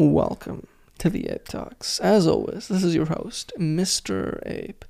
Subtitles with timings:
[0.00, 0.66] Welcome
[0.96, 2.00] to the Ape Talks.
[2.00, 4.40] As always, this is your host, Mr.
[4.46, 4.86] Ape,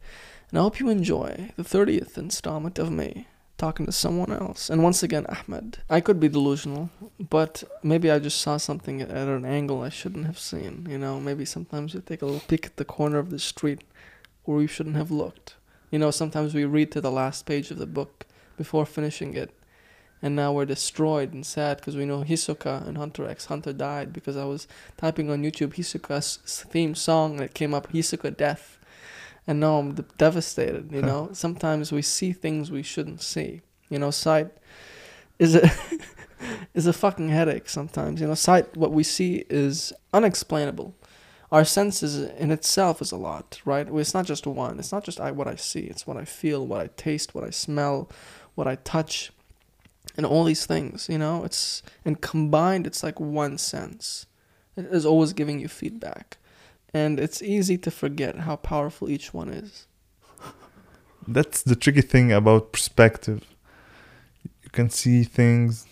[0.51, 3.27] and I hope you enjoy the 30th installment of me
[3.59, 4.71] talking to someone else.
[4.71, 5.79] And once again, Ahmad.
[5.91, 10.27] I could be delusional, but maybe I just saw something at an angle I shouldn't
[10.27, 10.87] have seen.
[10.89, 13.83] You know, maybe sometimes you take a little peek at the corner of the street
[14.45, 15.57] where you shouldn't have looked.
[15.91, 19.51] You know, sometimes we read to the last page of the book before finishing it
[20.23, 24.13] and now we're destroyed and sad because we know Hisoka and Hunter X Hunter died
[24.13, 28.79] because I was typing on YouTube Hisoka's theme song and it came up Hisoka death,
[29.47, 30.93] and now I'm devastated.
[30.93, 33.63] You know, sometimes we see things we shouldn't see.
[33.89, 34.51] You know, sight
[35.39, 35.71] is a
[36.75, 37.69] is a fucking headache.
[37.69, 40.95] Sometimes you know, sight what we see is unexplainable.
[41.51, 43.89] Our senses in itself is a lot, right?
[43.91, 44.79] It's not just one.
[44.79, 45.81] It's not just I what I see.
[45.81, 48.09] It's what I feel, what I taste, what I smell,
[48.55, 49.33] what I touch
[50.21, 54.27] and all these things, you know, it's and combined it's like one sense.
[54.77, 56.37] It is always giving you feedback.
[56.93, 59.87] And it's easy to forget how powerful each one is.
[61.27, 63.41] That's the tricky thing about perspective.
[64.63, 65.87] You can see things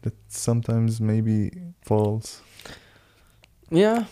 [0.00, 1.50] that sometimes maybe
[1.82, 2.40] false.
[3.70, 4.04] Yeah.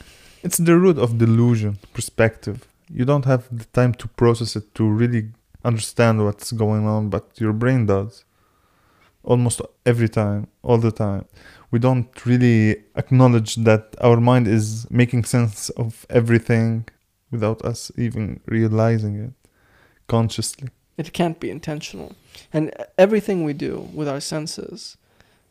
[0.42, 2.68] It's the root of delusion, perspective.
[2.90, 5.30] You don't have the time to process it to really
[5.64, 8.26] understand what's going on, but your brain does
[9.24, 11.26] almost every time, all the time.
[11.70, 16.86] We don't really acknowledge that our mind is making sense of everything
[17.30, 19.32] without us even realizing it
[20.06, 20.68] consciously.
[20.98, 22.14] It can't be intentional.
[22.52, 24.98] And everything we do with our senses,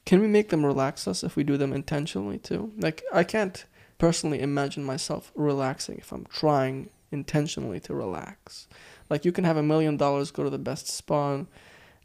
[0.06, 2.72] can we make them relax us if we do them intentionally too?
[2.78, 3.66] Like, I can't
[3.98, 8.68] personally imagine myself relaxing if I'm trying intentionally to relax.
[9.10, 11.44] Like, you can have a million dollars, go to the best spa,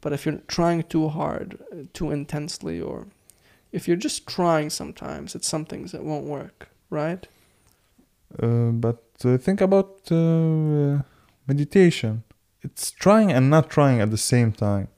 [0.01, 1.59] but if you're trying too hard,
[1.93, 3.07] too intensely, or
[3.73, 7.27] if you're just trying sometimes, it's some things that won't work, right?
[8.41, 11.03] Uh, but uh, think about uh,
[11.47, 12.23] meditation.
[12.63, 14.89] It's trying and not trying at the same time.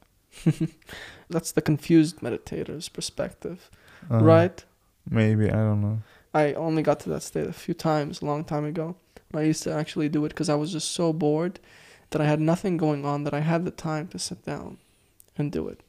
[1.31, 3.71] That's the confused meditator's perspective,
[4.11, 4.65] uh, right?
[5.09, 6.03] Maybe, I don't know.
[6.35, 8.97] I only got to that state a few times a long time ago.
[9.35, 11.61] I used to actually do it because I was just so bored
[12.11, 14.79] that I had nothing going on that I had the time to sit down
[15.39, 15.83] and do it.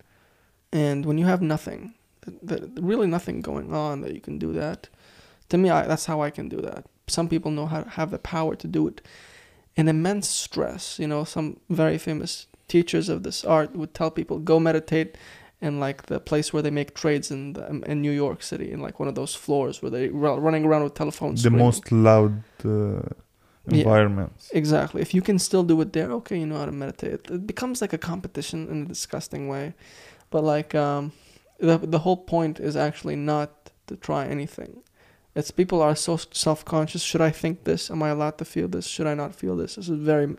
[0.72, 1.96] And when you have nothing,
[2.44, 4.90] that really nothing going on that you can do that.
[5.50, 6.86] To me, I, that's how I can do that.
[7.08, 9.02] Some people know how to have the power to do it.
[9.76, 14.38] An immense stress, you know, some very famous teachers of this art would tell people
[14.40, 15.18] go meditate
[15.62, 18.80] in like the place where they make trades in the, in New York City, in
[18.80, 21.42] like one of those floors where they running around with telephones.
[21.44, 21.66] The screaming.
[21.66, 22.44] most loud.
[22.64, 23.02] Uh
[23.74, 24.50] environments.
[24.52, 25.02] Yeah, exactly.
[25.02, 27.30] If you can still do it there, okay, you know how to meditate.
[27.30, 29.74] It becomes like a competition in a disgusting way.
[30.30, 31.12] But like um
[31.60, 34.84] the the whole point is actually not to try anything.
[35.36, 37.02] It's people are so self-conscious.
[37.04, 37.92] Should I think this?
[37.92, 38.88] Am I allowed to feel this?
[38.88, 39.76] Should I not feel this?
[39.76, 40.36] This is a very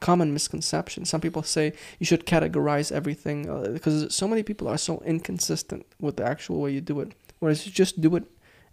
[0.00, 1.04] common misconception.
[1.04, 5.86] Some people say you should categorize everything uh, because so many people are so inconsistent
[6.00, 7.12] with the actual way you do it.
[7.38, 8.24] Whereas you just do it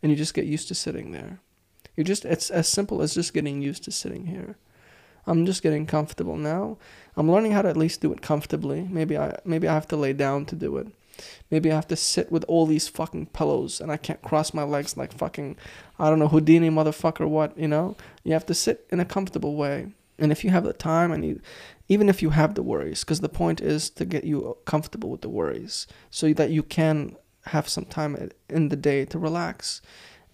[0.01, 1.39] and you just get used to sitting there.
[1.97, 4.55] You just it's as simple as just getting used to sitting here.
[5.25, 6.77] I'm just getting comfortable now.
[7.17, 8.87] I'm learning how to at least do it comfortably.
[8.89, 10.87] Maybe I maybe I have to lay down to do it.
[11.49, 14.63] Maybe I have to sit with all these fucking pillows and I can't cross my
[14.63, 15.57] legs like fucking
[15.97, 17.97] I don't know Houdini motherfucker what, you know?
[18.23, 19.87] You have to sit in a comfortable way.
[20.19, 21.41] And if you have the time and you
[21.89, 25.21] even if you have the worries because the point is to get you comfortable with
[25.21, 27.15] the worries so that you can
[27.47, 29.81] have some time in the day to relax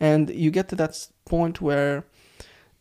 [0.03, 2.03] and you get to that point where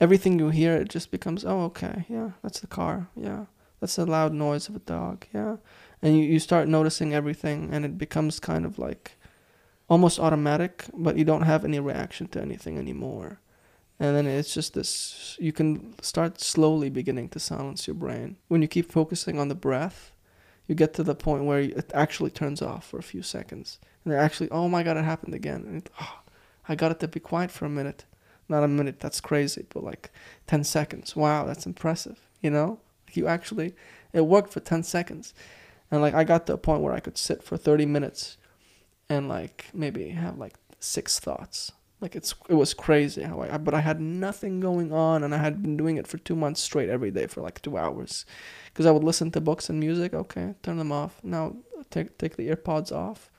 [0.00, 3.44] everything you hear it just becomes oh okay yeah that's the car yeah
[3.78, 5.56] that's the loud noise of a dog yeah.
[6.04, 9.12] And you, you start noticing everything and it becomes kind of like
[9.88, 13.38] almost automatic but you don't have any reaction to anything anymore.
[14.00, 18.36] And then it's just this you can start slowly beginning to silence your brain.
[18.48, 20.12] When you keep focusing on the breath
[20.66, 23.78] you get to the point where it actually turns off for a few seconds.
[24.04, 25.62] And then actually oh my god it happened again.
[25.68, 26.21] And it, oh,
[26.68, 28.04] i got it to be quiet for a minute
[28.52, 30.10] not a minute, that's crazy, but like
[30.46, 31.16] 10 seconds.
[31.16, 32.78] Wow, that's impressive, you know?
[33.06, 33.74] Like you actually,
[34.12, 35.34] it worked for 10 seconds.
[35.90, 38.36] And like I got to a point where I could sit for 30 minutes
[39.08, 41.72] and like maybe have like six thoughts.
[42.00, 45.38] Like it's it was crazy how I but I had nothing going on and I
[45.38, 48.26] had been doing it for 2 months straight every day for like 2 hours.
[48.74, 51.20] Cuz I would listen to books and music, okay, turn them off.
[51.22, 51.56] Now
[51.90, 53.30] take take the earpods off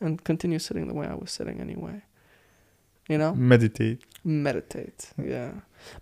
[0.00, 2.02] and continue sitting the way I was sitting anyway
[3.08, 5.52] you know meditate meditate yeah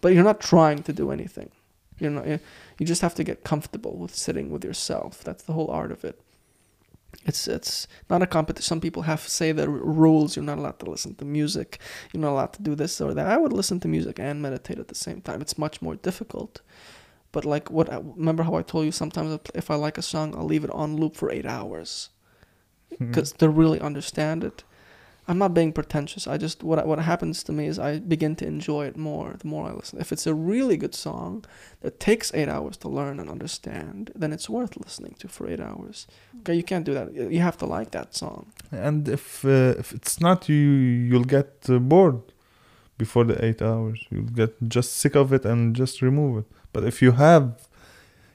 [0.01, 1.51] but you're not trying to do anything
[1.99, 5.71] you're not you just have to get comfortable with sitting with yourself that's the whole
[5.71, 6.21] art of it
[7.27, 8.69] It's it's not a competition.
[8.73, 10.35] Some people have say the rules.
[10.35, 11.79] You're not allowed to listen to music.
[12.11, 13.27] You're not allowed to do this or that.
[13.35, 15.41] I would listen to music and meditate at the same time.
[15.41, 16.61] It's much more difficult.
[17.33, 17.89] But like what?
[17.95, 20.75] I- Remember how I told you sometimes if- I like a song, I'll leave it
[20.83, 22.11] on loop for eight hours
[22.93, 23.07] mm-hmm.
[23.07, 24.65] because to really understand it.
[25.27, 26.27] I'm not being pretentious.
[26.27, 29.49] I just what what happens to me is I begin to enjoy it more the
[29.49, 30.01] more I listen.
[30.01, 31.45] If it's a really good song
[31.81, 35.61] that takes eight hours to learn and understand, then it's worth listening to for eight
[35.61, 36.07] hours.
[36.41, 37.15] Okay, you can't do that.
[37.15, 38.53] You have to like that song.
[38.71, 40.57] And if uh, if it's not you,
[41.09, 42.21] you'll get uh, bored
[42.99, 44.05] before the eight hours.
[44.11, 46.47] You'll get just sick of it and just remove it.
[46.73, 47.67] But if you have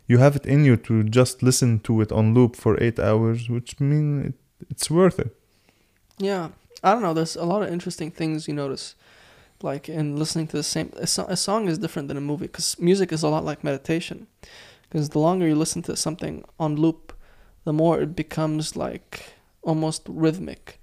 [0.08, 3.48] you have it in you to just listen to it on loop for eight hours,
[3.48, 4.34] which mean it,
[4.72, 5.36] it's worth it.
[6.18, 6.50] Yeah,
[6.84, 7.14] I don't know.
[7.14, 8.96] There's a lot of interesting things you notice,
[9.62, 10.92] like in listening to the same.
[10.96, 13.64] A, so, a song is different than a movie because music is a lot like
[13.64, 14.28] meditation.
[14.90, 17.14] Because the longer you listen to something on loop,
[17.64, 20.80] the more it becomes like almost rhythmic,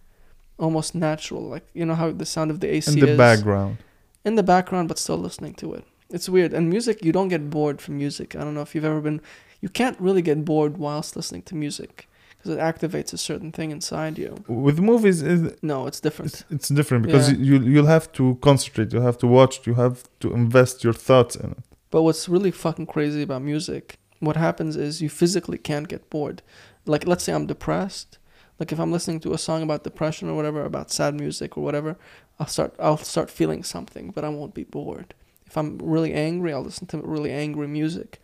[0.59, 1.43] almost natural.
[1.43, 3.79] Like you know how the sound of the AC In the is background.
[4.25, 5.85] in the background, but still listening to it.
[6.11, 6.53] It's weird.
[6.53, 8.37] And music, you don't get bored from music.
[8.37, 9.21] I don't know if you've ever been.
[9.61, 12.09] You can't really get bored whilst listening to music
[12.47, 14.37] because it activates a certain thing inside you.
[14.49, 16.33] With movies, is No, it's different.
[16.33, 17.39] it's, it's different because Yeah.
[17.39, 18.93] you you'll have to concentrate.
[18.93, 19.67] You have to watch.
[19.67, 21.59] You have to invest your thoughts in it.
[21.91, 26.43] But what's really fucking crazy about music, what happens is you physically can't get bored.
[26.85, 28.19] Like, let's say I'm depressed.
[28.59, 31.63] Like, if I'm listening to a song about depression or whatever, about sad music or
[31.65, 31.97] whatever,
[32.39, 35.15] I'll start I'll start feeling something, but I won't be bored.
[35.47, 38.21] If I'm really angry, I'll listen to really angry music,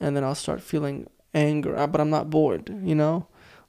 [0.00, 2.64] and then I'll start feeling anger, uh, but I'm not bored.
[2.90, 3.26] You know,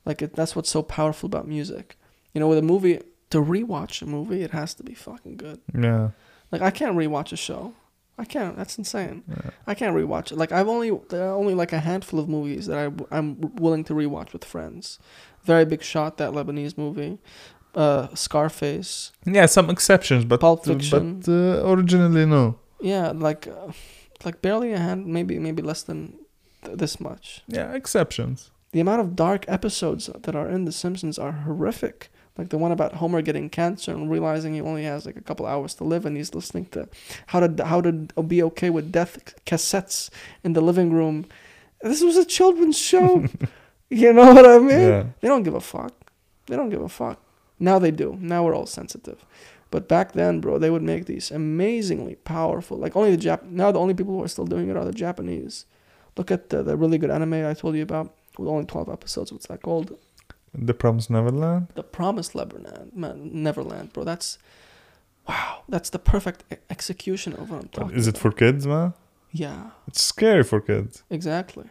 [0.09, 1.85] like it, that's what's so powerful about music.
[2.33, 5.59] You know, with a movie, to rewatch a movie, it has to be fucking good.
[5.87, 6.09] Yeah.
[6.51, 7.73] Like I can't rewatch a show.
[8.17, 8.57] I can't.
[8.57, 9.23] That's insane.
[9.29, 9.51] Yeah.
[9.71, 10.37] I can't rewatch it.
[10.37, 12.85] Like I've only there are only like a handful of movies that I
[13.17, 13.27] I'm
[13.65, 14.99] willing to rewatch with friends.
[15.43, 17.17] Very Big Shot, that Lebanese movie,
[17.75, 19.11] uh, Scarface.
[19.25, 21.21] Yeah, some exceptions, but Pulp Fiction.
[21.21, 22.59] But uh, originally, no.
[22.81, 23.71] Yeah, like uh,
[24.25, 25.99] like barely a hand, maybe maybe less than
[26.65, 27.43] th- this much.
[27.47, 28.51] Yeah, exceptions.
[28.71, 32.09] The amount of dark episodes that are in The Simpsons are horrific.
[32.37, 35.45] Like the one about Homer getting cancer and realizing he only has like a couple
[35.45, 36.87] hours to live, and he's listening to
[37.27, 37.91] how to how to
[38.27, 40.09] be okay with death cassettes
[40.43, 41.25] in the living room.
[41.81, 43.25] This was a children's show.
[43.89, 44.79] you know what I mean?
[44.79, 45.03] Yeah.
[45.19, 45.93] They don't give a fuck.
[46.45, 47.19] They don't give a fuck.
[47.59, 48.17] Now they do.
[48.21, 49.25] Now we're all sensitive.
[49.69, 52.77] But back then, bro, they would make these amazingly powerful.
[52.77, 53.43] Like only the Jap.
[53.49, 55.65] Now the only people who are still doing it are the Japanese.
[56.15, 59.31] Look at the, the really good anime I told you about with only twelve episodes.
[59.31, 59.97] What's that called?
[60.69, 61.67] The Promised Neverland.
[61.75, 64.03] The Promised Neverland, man, Neverland, bro.
[64.03, 64.37] That's
[65.27, 65.61] wow.
[65.69, 67.97] That's the perfect execution of what I'm talking.
[67.97, 68.21] is it about.
[68.21, 68.93] for kids, man?
[69.31, 71.03] Yeah, It's scary for kids.
[71.09, 71.65] exactly.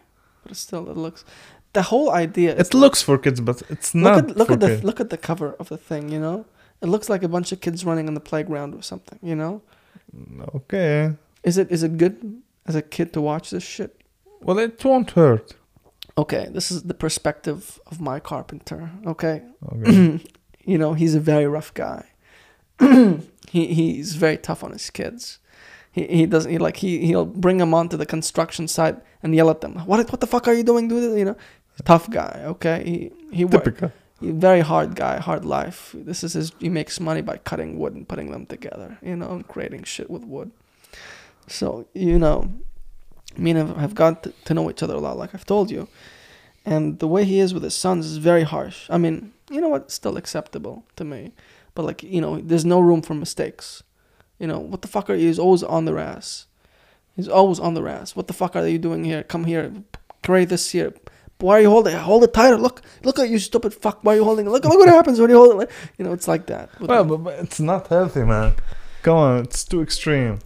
[0.45, 1.25] But still, it looks.
[1.73, 2.55] The whole idea.
[2.55, 4.83] is It looks for kids, but it's not look at look for at the kids.
[4.83, 6.09] look at the cover of the thing.
[6.09, 6.45] You know,
[6.81, 9.19] it looks like a bunch of kids running on the playground or something.
[9.21, 9.61] You know,
[10.15, 11.15] mm, Okay.
[11.43, 13.91] is it is it good as a kid to watch this shit?
[14.41, 15.53] Well, it won't hurt.
[16.21, 18.79] Okay, this is the perspective of my carpenter.
[19.13, 19.41] Okay,
[19.73, 20.19] Okay.
[20.71, 22.01] you know he's a very rough guy.
[23.53, 25.39] he he's very tough on his kids.
[25.91, 29.49] He he doesn't he like he he'll bring them onto the construction site and yell
[29.49, 29.73] at them.
[29.89, 30.87] What what the fuck are you doing?
[30.89, 31.37] Do this, you know.
[31.85, 32.33] Tough guy.
[32.53, 32.97] Okay, he
[33.37, 33.89] he wor- Typical.
[34.21, 35.95] he- very hard guy, hard life.
[36.09, 36.51] This is his.
[36.59, 38.97] He makes money by cutting wood and putting them together.
[39.01, 40.51] You know, and creating shit with wood.
[41.47, 42.37] So you know,
[43.37, 45.87] me and have got to, know each other a lot, like I've told you.
[46.65, 48.87] And the way he is with his sons is very harsh.
[48.89, 49.91] I mean, you know what?
[49.91, 51.31] Still acceptable to me,
[51.73, 53.81] but like you know, there's no room for mistakes.
[54.39, 55.27] You know, what the fuck are you?
[55.27, 56.45] He's always on the ass.
[57.15, 58.15] He's always on the ass.
[58.15, 59.23] What the fuck are you doing here?
[59.23, 59.71] Come here,
[60.23, 60.93] create this here.
[61.39, 61.95] Why are you holding?
[61.95, 61.99] it?
[62.01, 62.57] Hold it tighter.
[62.57, 63.99] Look, look at you, stupid fuck.
[64.03, 64.49] Why are you holding it?
[64.49, 65.55] Look, look what happens when you hold it.
[65.55, 66.69] like- You know, it's like that.
[66.81, 68.55] Well, but, but it's not healthy, man.
[69.03, 70.39] Come on, it's too extreme.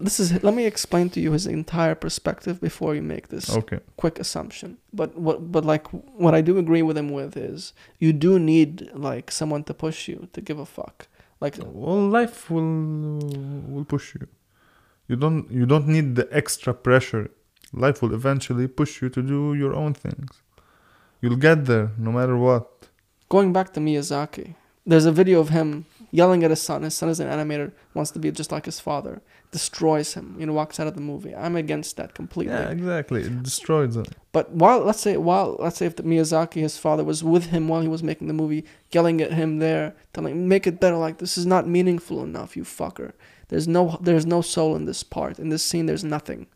[0.00, 0.42] This is.
[0.42, 3.80] Let me explain to you his entire perspective before you make this Okay.
[3.96, 4.78] quick assumption.
[4.92, 5.52] But what?
[5.52, 5.86] But like,
[6.24, 10.08] what I do agree with him with is you do need like someone to push
[10.08, 11.06] you to give a fuck.
[11.40, 13.20] Like, Well, life will
[13.72, 14.26] will push you.
[15.08, 17.30] You don't you don't need the extra pressure.
[17.72, 20.30] Life will eventually push you to do your own things.
[21.22, 22.66] You'll get there no matter what.
[23.36, 24.46] going back to Miyazaki,
[24.90, 26.82] there's a video of him yelling at his son.
[26.82, 29.14] His son is an animator, wants to be just like his father,
[29.50, 30.36] destroys him.
[30.38, 31.34] You know, walks out of the movie.
[31.34, 32.54] I'm against that completely.
[32.54, 33.22] Yeah, exactly.
[33.22, 34.08] It destroys it.
[34.32, 37.68] But while let's say while let's say if the Miyazaki, his father, was with him
[37.68, 40.96] while he was making the movie, yelling at him there, telling make it better.
[40.96, 43.12] Like this is not meaningful enough, you fucker.
[43.48, 45.38] There's no there's no soul in this part.
[45.38, 46.46] In this scene, there's nothing.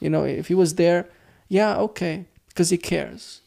[0.00, 1.08] You know, if he was there,
[1.48, 3.40] yeah, okay, because he cares.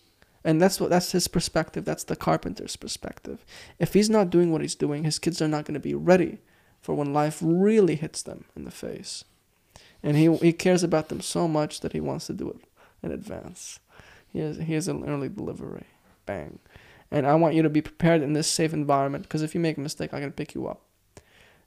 [0.44, 1.86] And that's what that's his perspective.
[1.86, 3.46] That's the carpenter's perspective.
[3.80, 6.40] If he's not doing what he's doing, his kids are not going to be ready
[6.88, 9.26] for when life really hits them in the face.
[10.02, 12.62] And he he cares about them so much that he wants to do it
[13.04, 13.82] in advance.
[14.32, 15.88] He has he has an early delivery.
[16.26, 16.60] Bang.
[17.12, 19.76] And I want you to be prepared in this safe environment because if you make
[19.78, 20.80] a mistake, I can pick you up.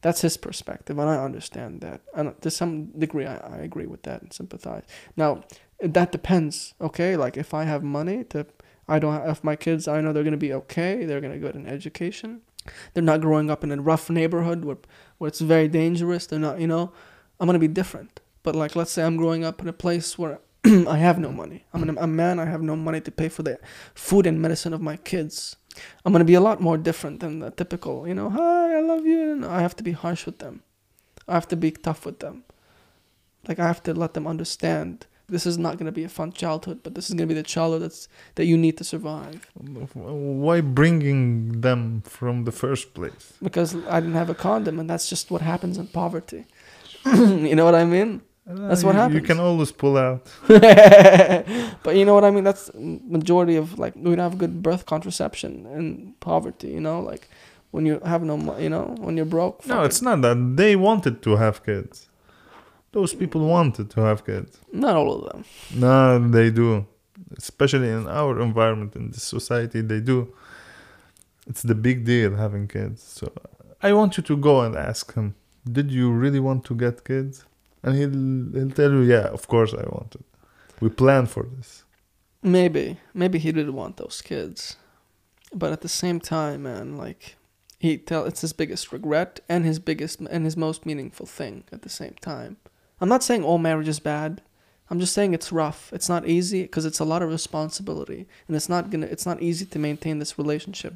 [0.01, 2.01] That's his perspective, and I understand that.
[2.15, 4.85] And to some degree, I, I agree with that and sympathize.
[5.19, 5.45] Now,
[5.81, 7.15] that depends, okay?
[7.15, 8.47] Like if I have money to,
[8.89, 9.29] I don't.
[9.29, 11.05] If my kids, I know they're gonna be okay.
[11.05, 12.41] They're gonna get an education.
[12.93, 14.79] They're not growing up in a rough neighborhood where
[15.21, 16.27] where it's very dangerous.
[16.27, 16.93] They're not, you know.
[17.39, 18.21] I'm gonna be different.
[18.43, 21.67] But like, let's say I'm growing up in a place where I have no money.
[21.75, 22.39] I'm a man.
[22.39, 23.59] I have no money to pay for the
[23.95, 25.57] food and medicine of my kids.
[26.05, 29.05] I'm gonna be a lot more different than the typical, you know, hi, I love
[29.05, 29.47] you.
[29.47, 30.63] I have to be harsh with them.
[31.29, 32.45] I have to be tough with them.
[33.47, 36.81] Like I have to let them understand this is not gonna be a fun childhood,
[36.83, 39.51] but this is gonna be the childhood that's that you need to survive.
[39.95, 43.33] Why bringing them from the first place?
[43.43, 46.47] Because I didn't have a condom, and that's just what happens in poverty.
[47.07, 48.23] you know what I mean?
[48.47, 49.15] That's what you, happens.
[49.15, 50.27] You can always pull out.
[50.49, 52.45] but you know what I mean?
[52.45, 56.69] That's majority of like we don't have good birth contraception in poverty.
[56.69, 57.29] You know, like
[57.71, 59.67] when you have no, you know, when you're broke.
[59.67, 60.05] No, it's it.
[60.05, 60.57] not that.
[60.57, 62.10] They wanted to have kids.
[62.93, 64.59] Those people wanted to have kids.
[64.73, 65.45] not all of them.
[65.75, 66.87] No, they do.
[67.37, 70.35] Especially in our environment, in this society, they do.
[71.47, 73.03] It's the big deal having kids.
[73.03, 73.33] So
[73.83, 75.35] I want you to go and ask him,
[75.71, 77.45] did you really want to get kids?
[77.83, 80.25] And he'll, he'll tell you, yeah, of course I wanted.
[80.81, 81.85] We planned for this.
[82.43, 84.77] Maybe, maybe he didn't want those kids,
[85.55, 87.37] but at the same time, man, like
[87.79, 91.83] he tell it's his biggest regret and his biggest and his most meaningful thing at
[91.83, 92.57] the same time.
[93.01, 94.43] I'm not saying all marriage is bad.
[94.91, 95.93] I'm just saying it's rough.
[95.93, 99.07] It's not easy because it's a lot of responsibility, and it's not gonna.
[99.07, 100.95] It's not easy to maintain this relationship.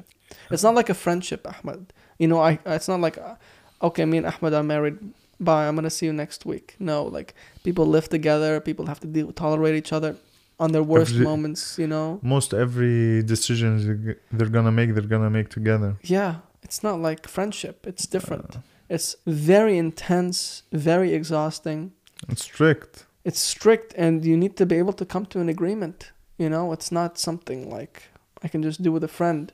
[0.51, 1.93] It's not like a friendship, Ahmad.
[2.19, 2.59] You know, I.
[2.65, 3.35] It's not like, uh,
[3.81, 4.97] okay, me and Ahmad are married.
[5.39, 5.67] Bye.
[5.67, 6.75] I'm gonna see you next week.
[6.79, 7.33] No, like
[7.63, 8.59] people live together.
[8.59, 10.15] People have to deal, tolerate each other
[10.59, 11.77] on their worst Every- moments.
[11.79, 12.19] You know.
[12.21, 15.95] Most every decision you g- they're gonna make, they're gonna make together.
[16.03, 17.87] Yeah, it's not like friendship.
[17.87, 18.57] It's different.
[18.57, 18.59] Uh,
[18.89, 21.93] It's very intense, very exhausting.
[22.29, 23.05] it's strict.
[23.23, 26.11] It's strict, and you need to be able to come to an agreement.
[26.37, 28.03] You know, it's not something like
[28.43, 29.51] I can just do with a friend.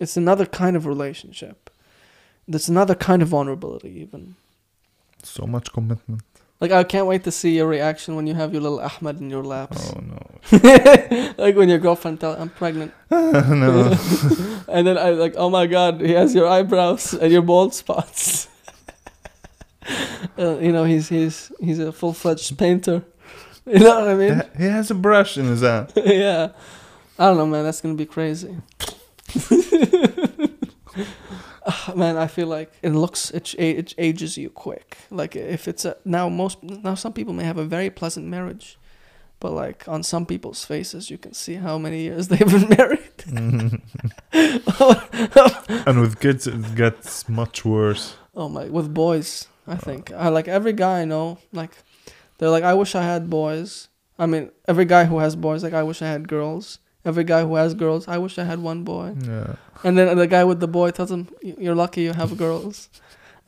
[0.00, 1.70] It's another kind of relationship.
[2.48, 4.36] That's another kind of vulnerability, even.
[5.22, 6.22] So much commitment.
[6.60, 9.30] Like I can't wait to see your reaction when you have your little Ahmad in
[9.30, 9.92] your laps.
[9.94, 11.34] Oh no.
[11.38, 13.96] like when your girlfriend tells I'm pregnant, no.
[14.68, 18.48] and then I like, oh my god, he has your eyebrows and your bald spots.
[20.38, 23.04] uh, you know, he's he's he's a full fledged painter.
[23.64, 24.42] You know what I mean?
[24.56, 25.92] He has a brush in his hand.
[25.94, 26.52] yeah.
[27.18, 27.64] I don't know, man.
[27.64, 28.56] That's gonna be crazy.
[31.94, 34.96] Man, I feel like it looks it, it ages you quick.
[35.10, 38.78] Like if it's a now most now some people may have a very pleasant marriage,
[39.40, 43.00] but like on some people's faces you can see how many years they've been married.
[44.32, 48.16] and with kids, it gets much worse.
[48.34, 51.38] Oh my, with boys, I think I like every guy I know.
[51.52, 51.72] Like
[52.38, 53.88] they're like, I wish I had boys.
[54.18, 56.78] I mean, every guy who has boys, like I wish I had girls.
[57.04, 59.14] Every guy who has girls, I wish I had one boy.
[59.20, 59.54] Yeah.
[59.84, 62.88] And then the guy with the boy tells him, "You're lucky you have girls."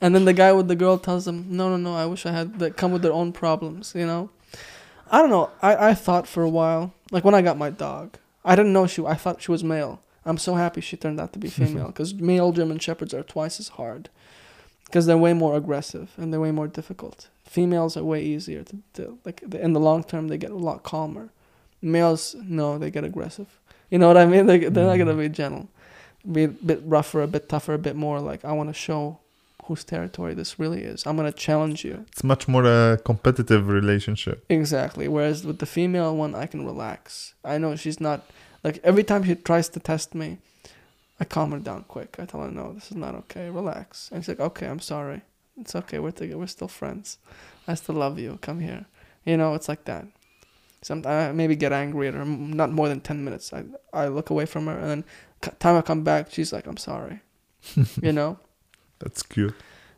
[0.00, 1.95] And then the guy with the girl tells him, "No, no, no.
[1.95, 4.30] I wish I had that come with their own problems." You know.
[5.11, 5.50] I don't know.
[5.61, 8.87] I I thought for a while, like when I got my dog, I didn't know
[8.87, 9.04] she.
[9.04, 10.00] I thought she was male.
[10.25, 13.59] I'm so happy she turned out to be female because male German shepherds are twice
[13.59, 14.09] as hard,
[14.85, 17.28] because they're way more aggressive and they're way more difficult.
[17.45, 20.85] Females are way easier to, to like in the long term they get a lot
[20.85, 21.30] calmer.
[21.82, 23.49] Males, no, they get aggressive.
[23.90, 24.46] You know what I mean?
[24.46, 25.20] They they're not gonna mm.
[25.20, 25.68] be gentle
[26.30, 29.18] be a bit rougher, a bit tougher, a bit more like I want to show
[29.64, 31.06] whose territory this really is.
[31.06, 32.04] I'm gonna challenge you.
[32.08, 34.44] It's much more a competitive relationship.
[34.49, 35.08] Exactly.
[35.08, 37.34] Whereas with the female one, I can relax.
[37.44, 38.26] I know she's not
[38.64, 40.38] like every time she tries to test me,
[41.18, 42.16] I calm her down quick.
[42.18, 43.50] I tell her no, this is not okay.
[43.50, 44.10] Relax.
[44.12, 45.22] And she's like, okay, I'm sorry.
[45.58, 45.99] It's okay.
[45.99, 46.38] We're together.
[46.38, 47.18] We're still friends.
[47.68, 48.38] I still love you.
[48.40, 48.87] Come here.
[49.25, 50.06] You know, it's like that.
[50.82, 52.25] Sometimes I maybe get angry at her.
[52.25, 53.52] Not more than ten minutes.
[53.52, 55.04] I I look away from her, and then
[55.44, 57.20] c- time I come back, she's like, I'm sorry.
[58.02, 58.38] you know.
[58.99, 59.54] That's cute.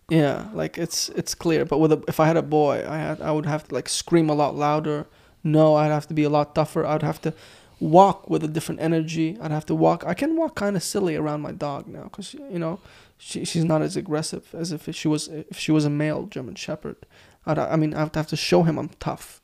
[0.09, 1.65] Yeah, like it's it's clear.
[1.65, 3.89] But with a, if I had a boy, I had I would have to like
[3.89, 5.07] scream a lot louder.
[5.45, 6.85] No, I'd have to be a lot tougher.
[6.87, 7.35] I'd have to
[7.81, 9.37] walk with a different energy.
[9.41, 10.05] I'd have to walk.
[10.07, 12.79] I can walk kind of silly around my dog now because you know
[13.19, 16.55] she she's not as aggressive as if she was if she was a male German
[16.55, 16.97] Shepherd.
[17.45, 19.41] I'd, I mean, I would have to show him I'm tough,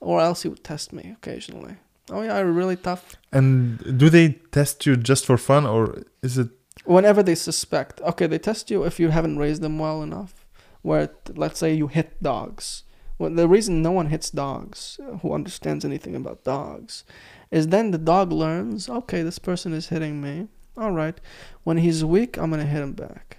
[0.00, 1.76] or else he would test me occasionally.
[2.10, 3.16] Oh yeah, really tough.
[3.32, 6.48] And do they test you just for fun, or is it?
[6.84, 10.46] Whenever they suspect, okay, they test you if you haven't raised them well enough.
[10.82, 12.84] Where let's say you hit dogs.
[13.18, 17.04] Well, the reason no one hits dogs who understands anything about dogs
[17.50, 20.46] is then the dog learns, okay, this person is hitting me.
[20.76, 21.20] All right,
[21.64, 23.38] when he's weak, I'm gonna hit him back.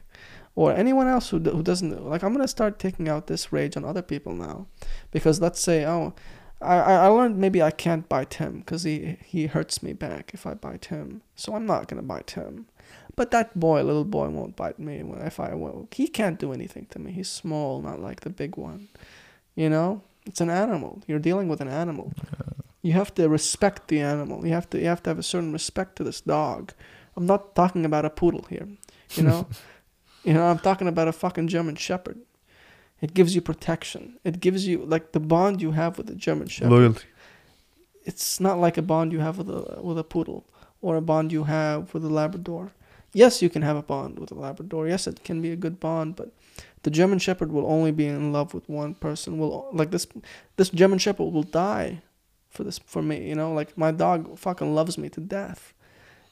[0.55, 3.85] Or anyone else who, who doesn't like, I'm gonna start taking out this rage on
[3.85, 4.67] other people now,
[5.11, 6.13] because let's say, oh,
[6.61, 10.45] I, I learned maybe I can't bite him because he, he hurts me back if
[10.45, 11.21] I bite him.
[11.35, 12.67] So I'm not going to bite him.
[13.15, 15.87] But that boy, little boy, won't bite me if I will.
[15.91, 17.11] He can't do anything to me.
[17.11, 18.89] He's small, not like the big one.
[19.55, 20.01] You know?
[20.25, 21.01] It's an animal.
[21.07, 22.13] You're dealing with an animal.
[22.81, 24.45] You have to respect the animal.
[24.45, 26.73] You have to you have to have a certain respect to this dog.
[27.15, 28.67] I'm not talking about a poodle here.
[29.15, 29.47] You know?
[30.23, 32.19] you know, I'm talking about a fucking German shepherd.
[33.01, 34.19] It gives you protection.
[34.23, 36.71] It gives you like the bond you have with a German Shepherd.
[36.71, 37.05] Loyalty.
[38.03, 40.45] It's not like a bond you have with a with a poodle
[40.81, 42.71] or a bond you have with a Labrador.
[43.13, 44.87] Yes, you can have a bond with a Labrador.
[44.87, 46.31] Yes, it can be a good bond, but
[46.83, 49.37] the German Shepherd will only be in love with one person.
[49.37, 50.07] Will like this
[50.57, 52.01] this German Shepherd will die
[52.49, 53.29] for this for me.
[53.29, 55.73] You know, like my dog fucking loves me to death,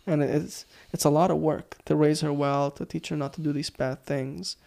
[0.06, 3.34] and it's it's a lot of work to raise her well, to teach her not
[3.34, 4.58] to do these bad things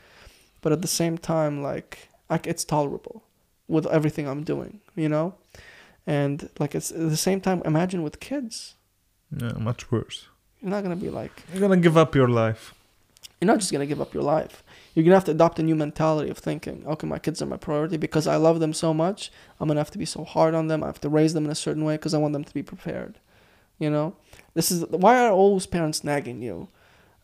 [0.60, 3.22] but at the same time like like it's tolerable
[3.68, 5.34] with everything I'm doing, you know?
[6.06, 8.74] And like it's at the same time imagine with kids.
[9.36, 10.28] Yeah, much worse.
[10.60, 12.74] You're not gonna be like You're gonna give up your life.
[13.40, 14.62] You're not just gonna give up your life.
[14.94, 17.56] You're gonna have to adopt a new mentality of thinking, okay, my kids are my
[17.56, 19.32] priority because I love them so much.
[19.58, 20.82] I'm gonna have to be so hard on them.
[20.82, 22.62] I have to raise them in a certain way because I want them to be
[22.62, 23.18] prepared.
[23.78, 24.14] You know,
[24.54, 26.68] this is why are always parents nagging you?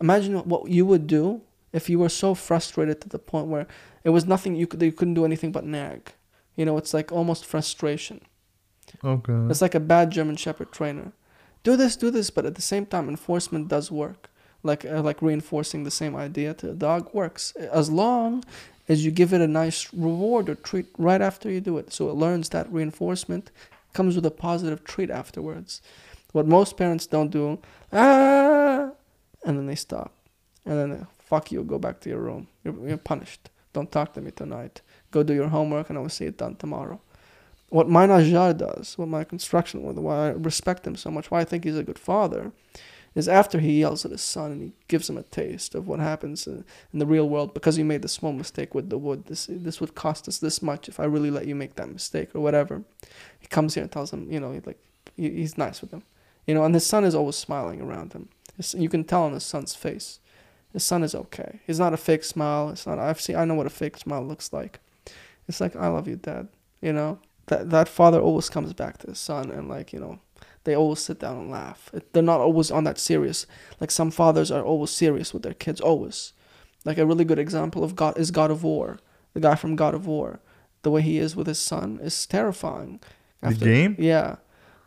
[0.00, 3.66] Imagine what you would do if you were so frustrated to the point where
[4.04, 6.12] it was nothing you could you couldn't do anything but nag.
[6.54, 8.20] You know it's like almost frustration.
[9.04, 9.32] Okay.
[9.50, 11.12] It's like a bad german shepherd trainer.
[11.62, 14.30] Do this do this but at the same time enforcement does work.
[14.62, 17.52] Like uh, like reinforcing the same idea to a dog works.
[17.56, 18.44] As long
[18.88, 21.92] as you give it a nice reward or treat right after you do it.
[21.92, 23.50] So it learns that reinforcement
[23.92, 25.82] comes with a positive treat afterwards.
[26.32, 27.58] What most parents don't do
[27.92, 28.90] ah
[29.44, 30.12] and then they stop.
[30.64, 32.46] And then fuck you, go back to your room.
[32.64, 33.50] You're, you're punished.
[33.72, 34.80] Don't talk to me tonight.
[35.10, 37.00] Go do your homework and I will see it done tomorrow.
[37.68, 41.44] What my Najjar does, what my construction, why I respect him so much, why I
[41.44, 42.52] think he's a good father,
[43.16, 45.98] is after he yells at his son and he gives him a taste of what
[45.98, 49.24] happens in, the real world because you made the small mistake with the wood.
[49.26, 52.34] This this would cost us this much if I really let you make that mistake
[52.34, 52.82] or whatever.
[53.40, 54.78] He comes here and tells him, you know, like
[55.16, 56.04] he, he's nice with him,
[56.46, 58.28] you know, and his son is always smiling around him.
[58.74, 60.20] You can tell on his son's face
[60.76, 61.60] his son is okay.
[61.66, 62.68] He's not a fake smile.
[62.68, 62.98] It's not.
[62.98, 63.34] I've seen.
[63.34, 64.78] I know what a fake smile looks like.
[65.48, 66.48] It's like I love you, Dad.
[66.82, 70.18] You know that that father always comes back to his son and like you know
[70.64, 71.90] they always sit down and laugh.
[72.12, 73.46] They're not always on that serious.
[73.80, 75.80] Like some fathers are always serious with their kids.
[75.80, 76.34] Always.
[76.84, 78.98] Like a really good example of God is God of War.
[79.32, 80.40] The guy from God of War.
[80.82, 83.00] The way he is with his son is terrifying.
[83.42, 83.96] After, the game.
[83.98, 84.36] Yeah.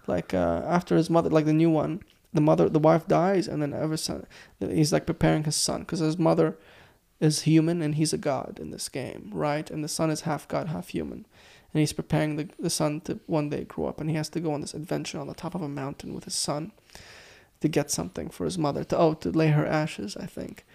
[0.06, 3.62] Like uh, after his mother, like the new one the mother the wife dies and
[3.62, 4.26] then ever son
[4.60, 6.58] he's like preparing his son because his mother
[7.20, 9.70] is human and he's a god in this game right?
[9.70, 11.26] And the son is half god half human.
[11.72, 14.40] And he's preparing the, the son to one day grow up and he has to
[14.40, 16.72] go on this adventure on the top of a mountain with his son
[17.62, 20.66] to get something for his mother to oh to lay her ashes i think.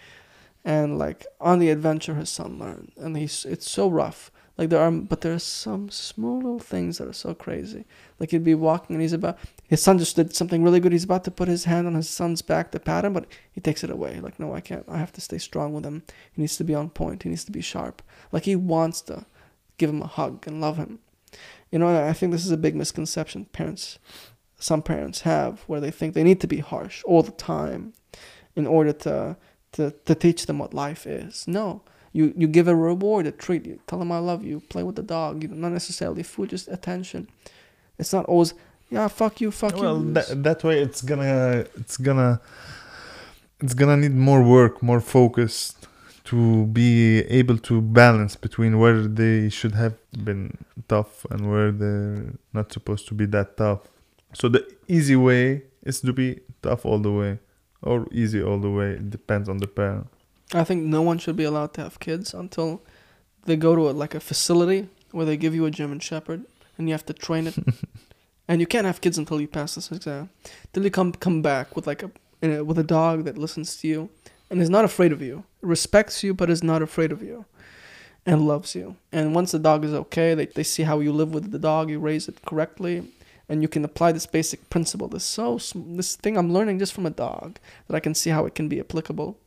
[0.64, 4.80] And like on the adventure his son learned and he's it's so rough like there
[4.80, 7.84] are, but there are some small little things that are so crazy.
[8.20, 10.92] Like he'd be walking and he's about his son just did something really good.
[10.92, 13.60] He's about to put his hand on his son's back to pat him, but he
[13.60, 14.20] takes it away.
[14.20, 14.84] Like no, I can't.
[14.88, 16.04] I have to stay strong with him.
[16.32, 17.24] He needs to be on point.
[17.24, 18.00] He needs to be sharp.
[18.30, 19.26] Like he wants to
[19.76, 21.00] give him a hug and love him.
[21.72, 23.98] You know, I think this is a big misconception parents,
[24.60, 27.92] some parents have, where they think they need to be harsh all the time,
[28.54, 29.36] in order to
[29.72, 31.48] to to teach them what life is.
[31.48, 31.82] No,
[32.14, 33.66] you you give a reward, a treat.
[33.66, 34.60] You tell them I love you.
[34.72, 35.42] Play with the dog.
[35.42, 37.28] You not necessarily food, just attention.
[37.98, 38.54] It's not always
[38.90, 40.04] yeah fuck you fuck well, you.
[40.04, 42.40] Well, that, that way it's gonna it's gonna
[43.60, 45.74] it's gonna need more work, more focus
[46.30, 50.56] to be able to balance between where they should have been
[50.88, 53.80] tough and where they're not supposed to be that tough.
[54.32, 57.38] So the easy way is to be tough all the way
[57.82, 58.90] or easy all the way.
[58.92, 60.06] It depends on the parent.
[60.54, 62.82] I think no one should be allowed to have kids until
[63.44, 66.44] they go to a, like a facility where they give you a German Shepherd
[66.78, 67.56] and you have to train it.
[68.48, 70.30] and you can't have kids until you pass this exam.
[70.72, 72.10] Till you come come back with like a,
[72.42, 74.10] a with a dog that listens to you
[74.50, 77.44] and is not afraid of you, respects you but is not afraid of you,
[78.26, 78.96] and loves you.
[79.12, 81.90] And once the dog is okay, they they see how you live with the dog,
[81.90, 83.10] you raise it correctly,
[83.48, 85.08] and you can apply this basic principle.
[85.08, 88.30] This so sm- this thing I'm learning just from a dog that I can see
[88.30, 89.38] how it can be applicable.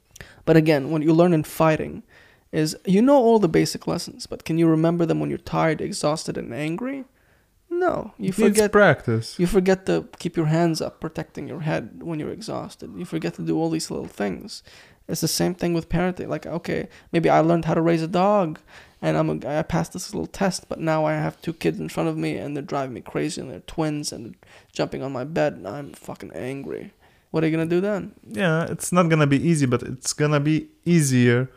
[0.45, 2.03] But again, what you learn in fighting
[2.51, 5.81] is you know all the basic lessons, but can you remember them when you're tired,
[5.81, 7.05] exhausted, and angry?
[7.69, 8.71] No, you forget.
[8.71, 9.37] practice.
[9.37, 12.93] You forget to keep your hands up, protecting your head when you're exhausted.
[12.95, 14.63] You forget to do all these little things.
[15.07, 16.27] It's the same thing with parenting.
[16.27, 18.59] Like, okay, maybe I learned how to raise a dog,
[19.01, 21.89] and I'm a, I passed this little test, but now I have two kids in
[21.89, 24.39] front of me, and they're driving me crazy, and they're twins, and they're
[24.73, 26.93] jumping on my bed, and I'm fucking angry.
[27.31, 28.13] What are you gonna do then?
[28.27, 31.49] yeah, it's not gonna be easy, but it's gonna be easier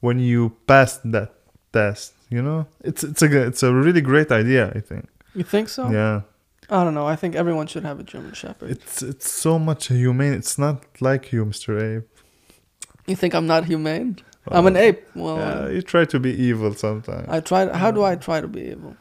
[0.00, 1.32] when you pass that
[1.72, 2.14] test.
[2.30, 4.72] You know, it's it's a it's a really great idea.
[4.74, 5.08] I think.
[5.34, 5.90] You think so?
[5.90, 6.22] Yeah,
[6.70, 7.06] I don't know.
[7.06, 8.70] I think everyone should have a German Shepherd.
[8.70, 10.32] it's it's so much humane.
[10.32, 12.08] It's not like you, Mister Ape.
[13.06, 14.18] you think I'm not humane?
[14.48, 15.06] I'm an ape.
[15.14, 17.28] Well, Yeah, um, you try to be evil sometimes.
[17.28, 17.72] I try.
[17.72, 18.20] How do I mm.
[18.20, 18.96] try to be evil?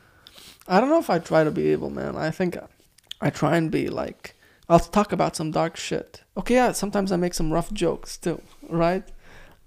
[0.68, 2.16] I don't know if I try to be evil, man.
[2.16, 2.58] I think
[3.22, 4.36] I try and be like.
[4.72, 6.24] I'll talk about some dark shit.
[6.38, 6.72] Okay, yeah.
[6.72, 9.04] Sometimes I make some rough jokes too, right?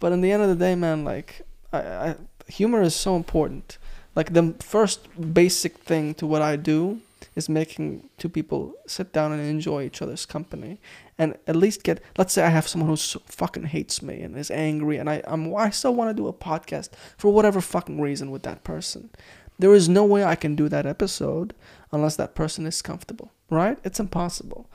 [0.01, 1.43] But in the end of the day, man, like,
[1.75, 2.17] I, I
[2.49, 3.77] humor is so important.
[4.17, 5.01] Like the first
[5.35, 7.01] basic thing to what I do
[7.37, 10.79] is making two people sit down and enjoy each other's company,
[11.19, 12.01] and at least get.
[12.17, 15.23] Let's say I have someone who so fucking hates me and is angry, and I
[15.27, 19.11] I'm I still want to do a podcast for whatever fucking reason with that person.
[19.59, 21.55] There is no way I can do that episode
[21.93, 23.79] unless that person is comfortable, right?
[23.85, 24.67] It's impossible.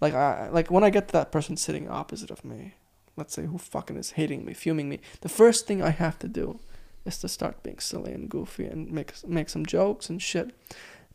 [0.00, 2.74] Like I like when I get to that person sitting opposite of me,
[3.16, 6.28] let's say who fucking is hating me, fuming me, the first thing I have to
[6.28, 6.58] do
[7.04, 10.50] is to start being silly and goofy and make make some jokes and shit,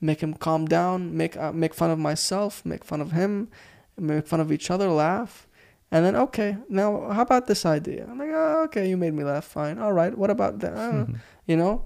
[0.02, 3.50] make him calm down, make uh, make fun of myself, make fun of him,
[3.98, 5.48] make fun of each other, laugh,
[5.91, 8.06] and then okay, now how about this idea?
[8.10, 10.15] I'm like, oh, okay, you made me laugh, fine, all right.
[10.15, 10.74] What about that?
[10.78, 11.06] Uh,
[11.48, 11.84] you know,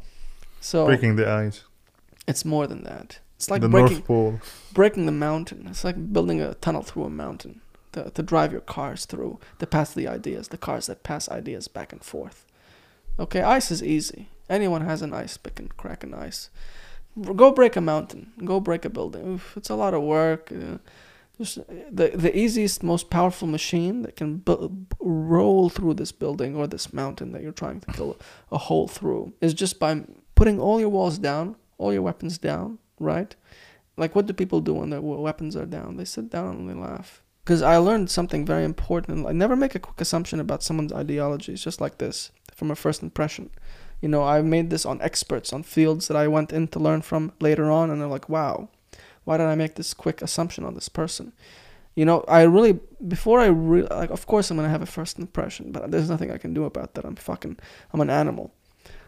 [0.59, 1.63] so Breaking the ice.
[2.27, 3.19] it's more than that.
[3.39, 4.41] It's like the breaking
[4.73, 5.65] breaking the mountain.
[5.69, 7.61] It's like building a tunnel through a mountain
[7.93, 11.69] to, to drive your cars through, to pass the ideas, the cars that pass ideas
[11.69, 12.45] back and forth.
[13.17, 14.27] Okay, ice is easy.
[14.49, 16.49] Anyone has an ice pick and crack an ice.
[17.21, 18.33] Go break a mountain.
[18.43, 19.25] Go break a building.
[19.25, 20.51] Oof, it's a lot of work.
[20.51, 20.79] Uh,
[21.37, 26.67] just the the easiest, most powerful machine that can bu- roll through this building or
[26.67, 28.17] this mountain that you're trying to kill
[28.51, 30.03] a hole through is just by
[30.35, 33.35] putting all your walls down, all your weapons down, right?
[33.97, 35.97] Like, what do people do when their weapons are down?
[35.97, 37.21] They sit down and they laugh.
[37.43, 39.25] Because I learned something very important.
[39.25, 43.01] I never make a quick assumption about someone's ideologies, just like this, from a first
[43.01, 43.49] impression.
[44.01, 47.01] You know, I made this on experts, on fields that I went in to learn
[47.01, 48.69] from later on, and they're like, wow,
[49.23, 51.33] why did I make this quick assumption on this person?
[51.95, 55.19] You know, I really, before I really, like, of course I'm to have a first
[55.19, 57.03] impression, but there's nothing I can do about that.
[57.03, 57.57] I'm fucking,
[57.91, 58.53] I'm an animal.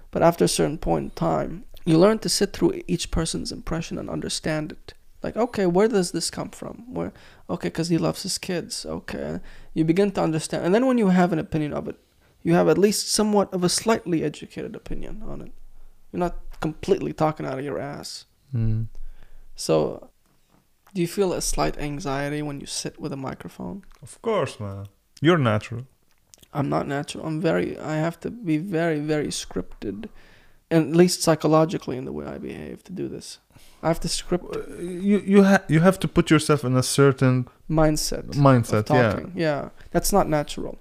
[0.09, 3.97] But after a certain point in time, you learn to sit through each person's impression
[3.97, 4.93] and understand it.
[5.23, 6.91] Like, okay, where does this come from?
[6.93, 7.13] Where,
[7.49, 8.85] okay, because he loves his kids.
[8.85, 9.39] Okay,
[9.73, 11.97] you begin to understand, and then when you have an opinion of it,
[12.43, 15.51] you have at least somewhat of a slightly educated opinion on it.
[16.11, 18.25] You're not completely talking out of your ass.
[18.53, 18.87] Mm.
[19.55, 20.09] So,
[20.93, 23.83] do you feel a slight anxiety when you sit with a microphone?
[24.01, 24.87] Of course, man.
[25.21, 25.85] You're natural.
[26.53, 27.25] I'm not natural.
[27.25, 27.77] I'm very.
[27.79, 30.09] I have to be very, very scripted,
[30.71, 33.39] at least psychologically in the way I behave to do this.
[33.83, 34.59] I have to script Uh,
[35.09, 38.25] You you ha- you have to put yourself in a certain mindset.
[38.35, 38.89] mindset.
[38.89, 39.19] Yeah.
[39.35, 39.69] Yeah.
[39.91, 40.75] That's not natural.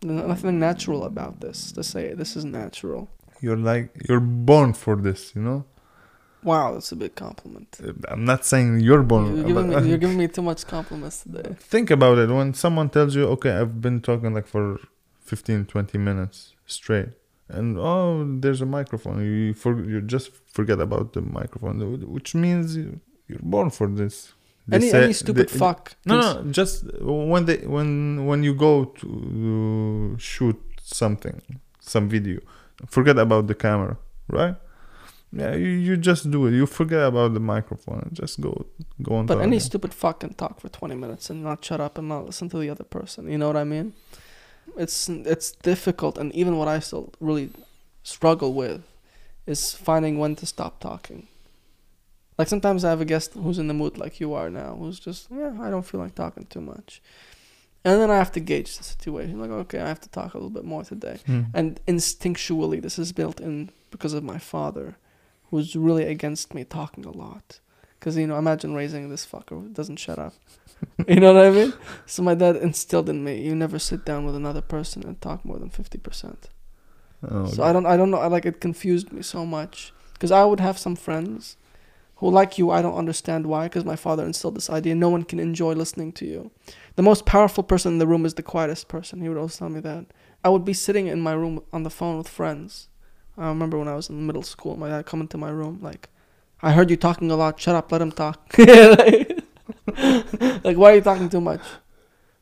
[0.00, 3.08] There's nothing natural about this to say this is natural.
[3.42, 5.32] You're like you're born for this.
[5.36, 5.64] You know.
[6.42, 7.68] Wow, that's a big compliment.
[7.82, 9.24] Uh, I'm not saying you're born.
[9.36, 11.56] You're giving, me, you're giving me too much compliments today.
[11.58, 14.64] think about it when someone tells you okay i've been talking like for
[15.24, 17.08] 15 20 minutes straight
[17.48, 21.76] and oh there's a microphone you for you just forget about the microphone
[22.16, 24.32] which means you, you're born for this
[24.68, 25.82] They Any say- any stupid they- fuck.
[26.10, 26.76] no no just
[27.34, 27.88] when they when
[28.28, 29.08] when you go to
[30.18, 31.40] shoot something
[31.92, 32.40] some video
[32.96, 33.94] forget about the camera
[34.38, 34.56] right
[35.40, 38.52] yeah you, you just do it you forget about the microphone and just go
[39.06, 41.98] go on But any stupid fuck can talk for 20 minutes and not shut up
[41.98, 43.20] and not listen to the other person.
[43.32, 43.92] You know what I mean?
[44.76, 47.50] It's it's difficult, and even what I still really
[48.02, 48.82] struggle with
[49.46, 51.28] is finding when to stop talking.
[52.38, 55.00] Like sometimes I have a guest who's in the mood like you are now, who's
[55.00, 57.00] just yeah, I don't feel like talking too much,
[57.84, 59.40] and then I have to gauge the situation.
[59.40, 61.18] Like okay, I have to talk a little bit more today.
[61.26, 61.42] Hmm.
[61.54, 64.96] And instinctually, this is built in because of my father,
[65.50, 67.60] who's really against me talking a lot.
[68.06, 70.32] Because, you know, imagine raising this fucker who doesn't shut up.
[71.08, 71.72] you know what I mean?
[72.06, 75.44] So my dad instilled in me, you never sit down with another person and talk
[75.44, 76.36] more than 50%.
[77.28, 79.92] Oh, So I don't, I don't know, I like, it confused me so much.
[80.12, 81.56] Because I would have some friends
[82.18, 85.24] who like you, I don't understand why, because my father instilled this idea no one
[85.24, 86.52] can enjoy listening to you.
[86.94, 89.20] The most powerful person in the room is the quietest person.
[89.20, 90.06] He would always tell me that.
[90.44, 92.86] I would be sitting in my room on the phone with friends.
[93.36, 96.08] I remember when I was in middle school, my dad come into my room like,
[96.62, 97.60] I heard you talking a lot.
[97.60, 98.52] Shut up, let him talk.
[98.58, 99.38] like,
[100.76, 101.60] why are you talking too much?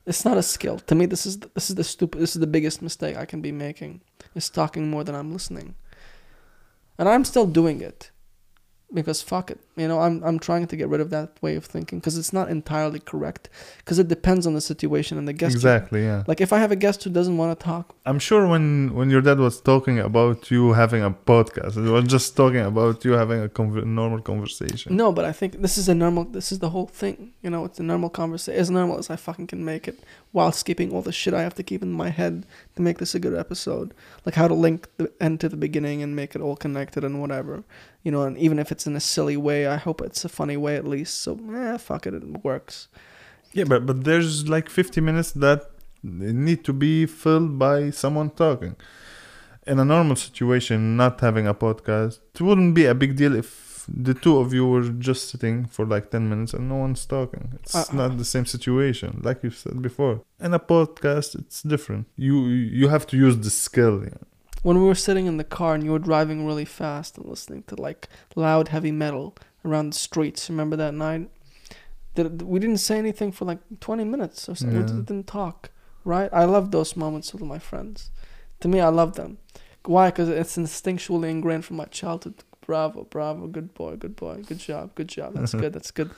[0.07, 0.79] It's not a skill.
[0.81, 2.20] To me, this is the, this is the stupid.
[2.20, 4.03] This is the biggest mistake I can be making.
[4.35, 5.74] Is talking more than I'm listening.
[6.98, 8.11] And I'm still doing it
[8.94, 11.64] because fuck it you know i'm i'm trying to get rid of that way of
[11.64, 15.54] thinking because it's not entirely correct because it depends on the situation and the guest
[15.54, 16.22] exactly yeah.
[16.26, 19.11] Like if i have a guest who doesn't want to talk i'm sure when when
[19.11, 23.12] your dad was talking about you having a podcast it was just talking about you
[23.12, 24.96] having a conv- normal conversation.
[24.96, 27.64] No but i think this is a normal this is the whole thing you know
[27.64, 29.98] it's a normal conversation as normal as i fucking can make it
[30.34, 32.44] while skipping all the shit i have to keep in my head
[32.76, 33.94] to make this a good episode
[34.26, 37.20] like how to link the end to the beginning and make it all connected and
[37.20, 37.64] whatever
[38.04, 40.58] you know, and even if it's in a silly way, I hope it's a funny
[40.58, 41.22] way at least.
[41.22, 42.88] So, eh, fuck it, it works.
[43.54, 45.70] Yeah, but but there's like 50 minutes that
[46.02, 48.76] need to be filled by someone talking.
[49.66, 53.63] In a normal situation, not having a podcast, it wouldn't be a big deal if
[53.88, 57.52] the two of you were just sitting for like 10 minutes and no one's talking.
[57.54, 60.22] It's uh, not the same situation, like you said before.
[60.40, 62.06] In a podcast, it's different.
[62.16, 64.04] You you have to use the skill.
[64.04, 64.22] Yeah
[64.62, 67.62] when we were sitting in the car and you were driving really fast and listening
[67.64, 70.48] to like loud heavy metal around the streets.
[70.48, 71.28] Remember that night?
[72.14, 74.88] that we didn't say anything for like 20 minutes or something.
[74.88, 74.94] Yeah.
[74.94, 75.70] We didn't talk,
[76.04, 76.30] right?
[76.32, 78.10] I love those moments with my friends.
[78.60, 79.38] To me, I love them.
[79.84, 80.08] Why?
[80.08, 82.42] Because it's instinctually ingrained from my childhood.
[82.66, 85.35] Bravo, bravo, good boy, good boy, good job, good job.
[85.35, 85.72] That's good.
[85.72, 86.11] That's good.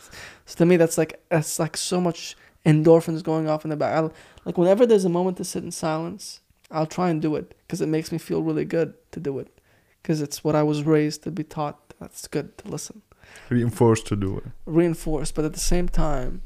[0.44, 3.96] So to me, that's like that's like so much endorphins going off in the back.
[3.96, 4.10] I,
[4.44, 7.80] like whenever there's a moment to sit in silence I'll try and do it because
[7.80, 9.60] it makes me feel really good to do it
[10.02, 11.94] because it's what I was raised to be taught.
[12.00, 13.02] That's good to listen.
[13.48, 14.44] Reinforced to do it.
[14.66, 16.42] Reinforced, but at the same time,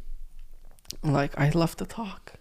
[1.02, 2.34] like I love to talk.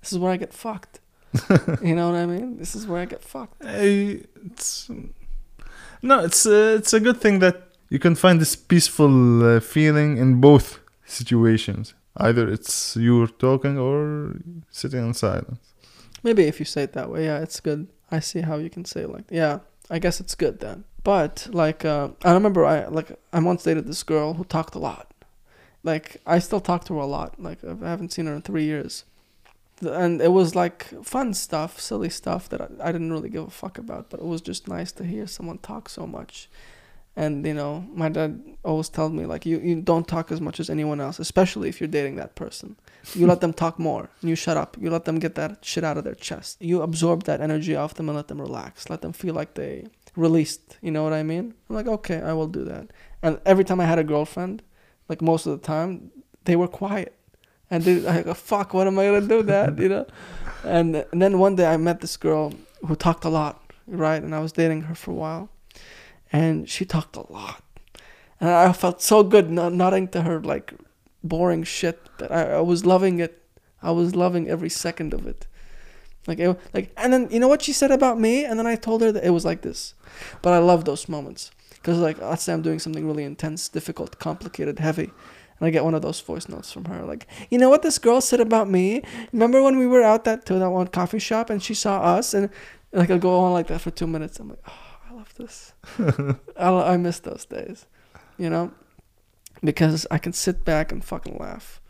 [0.00, 1.00] This is where I get fucked.
[1.82, 2.58] you know what I mean?
[2.58, 3.62] This is where I get fucked.
[3.62, 4.90] Hey, it's
[6.02, 7.56] no, it's uh, it's a good thing that
[7.88, 11.94] you can find this peaceful uh, feeling in both situations.
[12.16, 14.36] Either it's you're talking or
[14.70, 15.74] sitting in silence.
[16.22, 17.88] Maybe if you say it that way, yeah, it's good.
[18.10, 20.84] I see how you can say it like, yeah, I guess it's good then.
[21.04, 24.78] But like, uh, I remember I like I once dated this girl who talked a
[24.78, 25.12] lot.
[25.82, 27.40] Like I still talk to her a lot.
[27.40, 29.04] Like I haven't seen her in three years,
[29.82, 33.50] and it was like fun stuff, silly stuff that I, I didn't really give a
[33.50, 34.10] fuck about.
[34.10, 36.48] But it was just nice to hear someone talk so much.
[37.18, 40.60] And you know my dad always told me like you, you don't talk as much
[40.60, 42.76] as anyone else especially if you're dating that person.
[43.14, 44.76] You let them talk more you shut up.
[44.78, 46.60] You let them get that shit out of their chest.
[46.60, 48.90] You absorb that energy off them and let them relax.
[48.90, 50.76] Let them feel like they released.
[50.82, 51.54] You know what i mean?
[51.70, 52.88] I'm like okay i will do that.
[53.22, 54.62] And every time i had a girlfriend
[55.08, 56.10] like most of the time
[56.44, 57.16] they were quiet
[57.70, 60.06] and they like oh, fuck what am i gonna do that you know
[60.64, 62.52] and, and then one day i met this girl
[62.86, 65.50] who talked a lot right and i was dating her for a while
[66.32, 67.62] and she talked a lot.
[68.40, 70.74] And I felt so good nodding to her like
[71.24, 73.42] boring shit that I, I was loving it.
[73.82, 75.46] I was loving every second of it.
[76.26, 78.74] Like it, like and then you know what she said about me and then I
[78.76, 79.94] told her that it was like this.
[80.42, 81.50] But I love those moments
[81.82, 85.12] cuz like let's say I'm doing something really intense, difficult, complicated, heavy.
[85.58, 87.98] And I get one of those voice notes from her, like, you know what this
[87.98, 89.02] girl said about me?
[89.32, 92.34] Remember when we were out that to that one coffee shop and she saw us,
[92.34, 92.50] and
[92.92, 94.38] like I'll go on like that for two minutes.
[94.38, 95.72] I'm like, oh, I love this.
[96.56, 97.86] I, I miss those days,
[98.36, 98.72] you know,
[99.62, 101.80] because I can sit back and fucking laugh.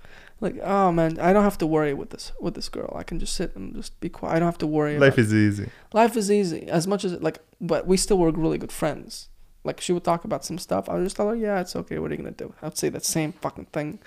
[0.40, 2.94] Like, oh man, I don't have to worry with this with this girl.
[2.94, 4.36] I can just sit and just be quiet.
[4.36, 4.98] I don't have to worry.
[4.98, 5.70] Life is easy.
[5.94, 6.68] Life is easy.
[6.68, 9.28] As much as it, like, but we still were really good friends.
[9.66, 10.88] Like she would talk about some stuff.
[10.88, 11.98] I would just tell her, oh, yeah, it's okay.
[11.98, 12.54] What are you gonna do?
[12.62, 13.98] I'd say that same fucking thing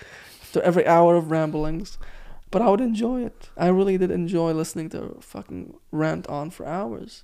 [0.42, 1.98] after every hour of ramblings.
[2.50, 3.48] But I would enjoy it.
[3.56, 7.22] I really did enjoy listening to her fucking rant on for hours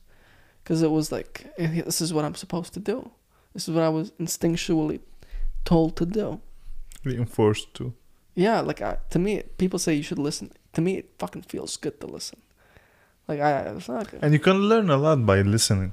[0.63, 3.11] because it was like eh, this is what I'm supposed to do.
[3.55, 5.01] This is what I was instinctually
[5.65, 6.41] told to do.
[7.03, 7.95] Reinforced to.
[8.35, 10.53] Yeah, like I, to me, people say you should listen.
[10.75, 12.39] To me, it fucking feels good to listen.
[13.27, 14.21] Like I, it's not good.
[14.23, 15.93] And you can learn a lot by listening.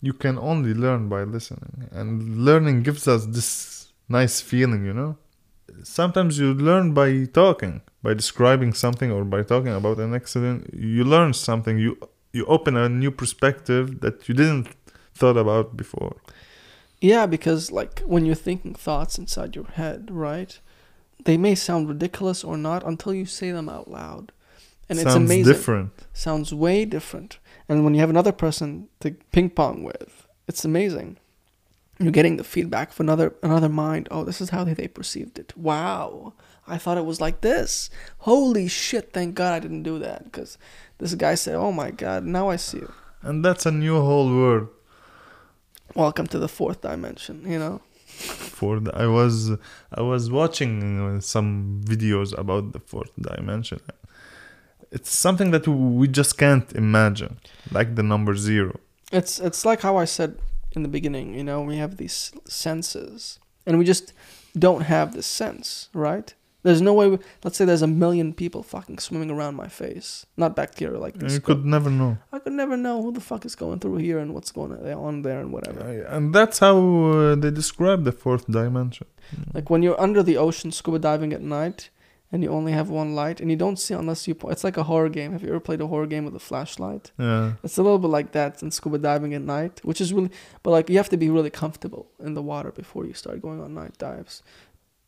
[0.00, 5.16] You can only learn by listening, and learning gives us this nice feeling, you know.
[5.82, 10.70] Sometimes you learn by talking, by describing something, or by talking about an accident.
[10.72, 11.78] You learn something.
[11.78, 11.98] You
[12.32, 14.68] you open a new perspective that you didn't
[15.14, 16.16] thought about before.
[17.00, 20.58] Yeah, because like when you're thinking thoughts inside your head, right?
[21.24, 24.32] They may sound ridiculous or not until you say them out loud.
[24.88, 25.52] And Sounds it's amazing.
[25.52, 25.90] different.
[26.12, 27.38] Sounds way different.
[27.68, 31.18] And when you have another person to ping pong with, it's amazing.
[31.98, 34.06] You're getting the feedback of another another mind.
[34.10, 35.56] Oh, this is how they, they perceived it.
[35.56, 36.34] Wow,
[36.68, 37.88] I thought it was like this.
[38.18, 39.12] Holy shit!
[39.12, 40.58] Thank God I didn't do that because
[40.98, 44.28] this guy said, "Oh my God, now I see you." And that's a new whole
[44.28, 44.68] world.
[45.94, 47.42] Welcome to the fourth dimension.
[47.46, 47.80] You know.
[48.06, 49.50] For the, I was
[49.90, 53.80] I was watching some videos about the fourth dimension.
[54.96, 55.64] It's something that
[56.00, 57.32] we just can't imagine,
[57.70, 58.72] like the number zero.
[59.18, 60.30] It's it's like how I said
[60.76, 61.26] in the beginning.
[61.38, 62.32] You know, we have these
[62.64, 64.06] senses, and we just
[64.66, 66.28] don't have this sense, right?
[66.66, 67.06] There's no way.
[67.12, 70.08] We, let's say there's a million people fucking swimming around my face,
[70.42, 71.34] not bacteria like this.
[71.34, 72.12] You could never know.
[72.32, 74.72] I could never know who the fuck is going through here and what's going
[75.08, 75.80] on there and whatever.
[76.14, 79.06] And that's how uh, they describe the fourth dimension.
[79.54, 81.90] Like when you're under the ocean scuba diving at night
[82.32, 84.52] and you only have one light and you don't see unless you point.
[84.52, 85.32] It's like a horror game.
[85.32, 87.12] Have you ever played a horror game with a flashlight?
[87.18, 87.52] Yeah.
[87.62, 90.30] It's a little bit like that in scuba diving at night, which is really,
[90.62, 93.60] but like you have to be really comfortable in the water before you start going
[93.60, 94.42] on night dives.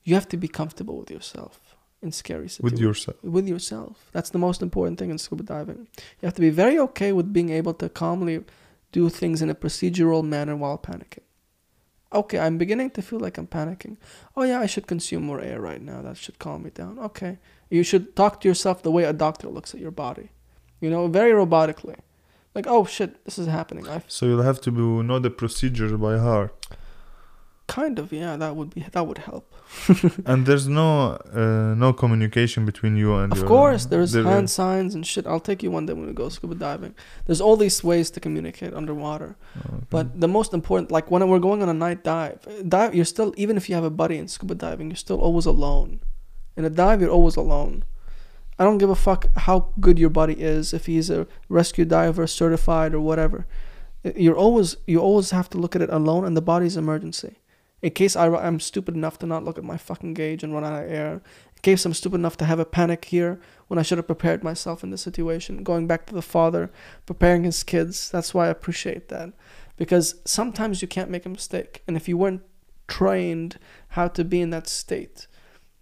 [0.05, 2.73] You have to be comfortable with yourself in scary situations.
[2.73, 3.17] With yourself.
[3.23, 4.09] with yourself.
[4.13, 5.89] That's the most important thing in scuba diving.
[6.21, 8.45] You have to be very okay with being able to calmly
[8.93, 11.28] do things in a procedural manner while panicking.
[12.13, 13.99] Okay, I'm beginning to feel like I'm panicking.
[14.37, 16.01] Oh yeah, I should consume more air right now.
[16.01, 16.99] That should calm me down.
[16.99, 17.39] Okay.
[17.69, 20.31] You should talk to yourself the way a doctor looks at your body.
[20.81, 21.97] You know, very robotically.
[22.55, 23.87] Like, oh shit, this is happening.
[23.89, 24.71] I So you'll have to
[25.03, 26.55] know the procedure by heart.
[27.69, 29.45] Kind of yeah, that would be that would help.
[30.27, 34.31] and there's no uh, no communication between you and Of your course, there's there uh,
[34.31, 34.53] hand is.
[34.53, 35.25] signs and shit.
[35.27, 36.95] I'll take you one day when we go scuba diving.
[37.27, 39.37] There's all these ways to communicate underwater.
[39.59, 39.85] Okay.
[39.91, 43.05] But the most important, like when we're going on a night dive, uh, dive, you're
[43.05, 46.01] still even if you have a buddy in scuba diving, you're still always alone.
[46.57, 47.85] In a dive, you're always alone.
[48.59, 52.27] I don't give a fuck how good your buddy is, if he's a rescue diver,
[52.27, 53.47] certified or whatever.
[54.05, 57.37] Uh, you're always you always have to look at it alone, and the body's emergency.
[57.81, 60.65] In case I, I'm stupid enough to not look at my fucking gauge and run
[60.65, 61.13] out of air.
[61.13, 64.43] In case I'm stupid enough to have a panic here when I should have prepared
[64.43, 65.63] myself in this situation.
[65.63, 66.71] Going back to the father,
[67.07, 68.11] preparing his kids.
[68.11, 69.33] That's why I appreciate that
[69.79, 72.43] because sometimes you can't make a mistake and if you weren't
[72.87, 73.59] trained
[73.91, 75.27] how to be in that state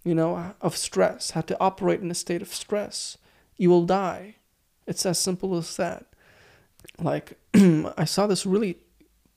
[0.05, 3.17] you know of stress how to operate in a state of stress
[3.57, 4.35] you will die
[4.85, 6.05] it's as simple as that
[6.99, 7.37] like
[7.97, 8.77] i saw this really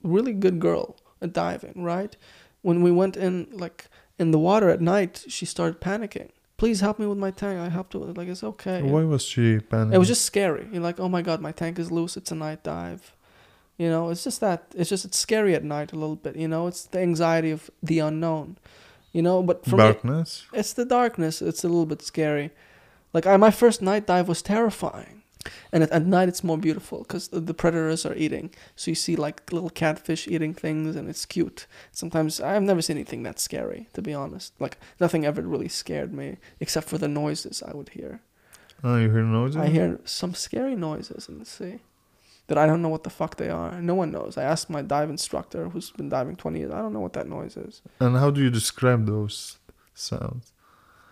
[0.03, 0.95] really good girl
[1.31, 2.15] diving right
[2.61, 3.87] when we went in like
[4.19, 7.69] in the water at night she started panicking please help me with my tank i
[7.69, 9.93] have to like it's okay Why was she panicking?
[9.95, 10.67] it was just scary.
[10.71, 12.15] You're like, oh my god, my tank is loose.
[12.17, 13.15] It's a night dive.
[13.77, 14.59] You know, it's just that.
[14.75, 16.35] It's just it's scary at night a little bit.
[16.35, 18.57] You know, it's the anxiety of the unknown.
[19.11, 20.45] You know, but for me, darkness.
[20.53, 21.41] it's the darkness.
[21.41, 22.51] It's a little bit scary.
[23.11, 25.20] Like I, my first night dive was terrifying,
[25.71, 28.53] and at, at night it's more beautiful because the, the predators are eating.
[28.75, 31.67] So you see like little catfish eating things, and it's cute.
[31.91, 34.53] Sometimes I've never seen anything that scary, to be honest.
[34.59, 38.21] Like nothing ever really scared me except for the noises I would hear.
[38.83, 39.57] Oh, you hear noises?
[39.57, 41.79] I hear some scary noises in the sea
[42.47, 43.81] that I don't know what the fuck they are.
[43.81, 44.37] No one knows.
[44.37, 46.71] I asked my dive instructor who's been diving 20 years.
[46.71, 47.81] I don't know what that noise is.
[47.99, 49.57] And how do you describe those
[49.93, 50.51] sounds?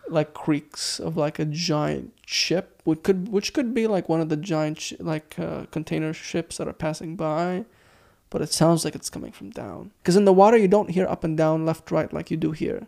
[0.10, 4.30] Like creaks of like a giant ship, which could which could be like one of
[4.30, 7.66] the giant sh- like uh, container ships that are passing by,
[8.30, 9.92] but it sounds like it's coming from down.
[10.02, 12.52] Because in the water you don't hear up and down, left, right like you do
[12.52, 12.88] here.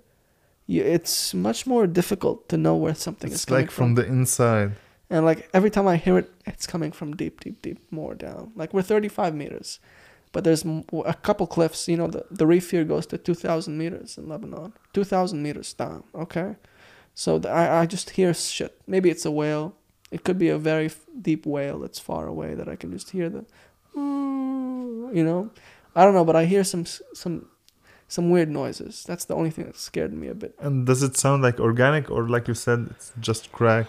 [0.67, 4.05] You, it's much more difficult to know where something is It's coming like from the
[4.05, 4.73] inside.
[5.09, 8.51] And like every time I hear it, it's coming from deep, deep, deep more down.
[8.55, 9.79] Like we're 35 meters,
[10.31, 11.87] but there's a couple cliffs.
[11.89, 14.73] You know, the, the reef here goes to 2,000 meters in Lebanon.
[14.93, 16.55] 2,000 meters down, okay?
[17.13, 18.79] So the, I, I just hear shit.
[18.87, 19.75] Maybe it's a whale.
[20.11, 23.11] It could be a very f- deep whale that's far away that I can just
[23.11, 23.45] hear the,
[23.95, 25.51] you know?
[25.95, 27.47] I don't know, but I hear some some
[28.07, 29.03] some weird noises.
[29.05, 30.55] That's the only thing that scared me a bit.
[30.59, 33.87] And does it sound like organic or like you said, it's just crack?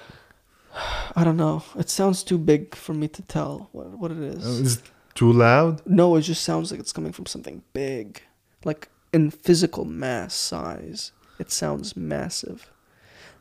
[1.16, 1.62] I don't know.
[1.78, 4.44] It sounds too big for me to tell what, what it is.
[4.44, 4.82] Uh, Is it
[5.14, 5.82] too loud?
[5.86, 8.22] No, it just sounds like it's coming from something big.
[8.64, 11.12] Like in physical mass size.
[11.38, 12.71] It sounds massive.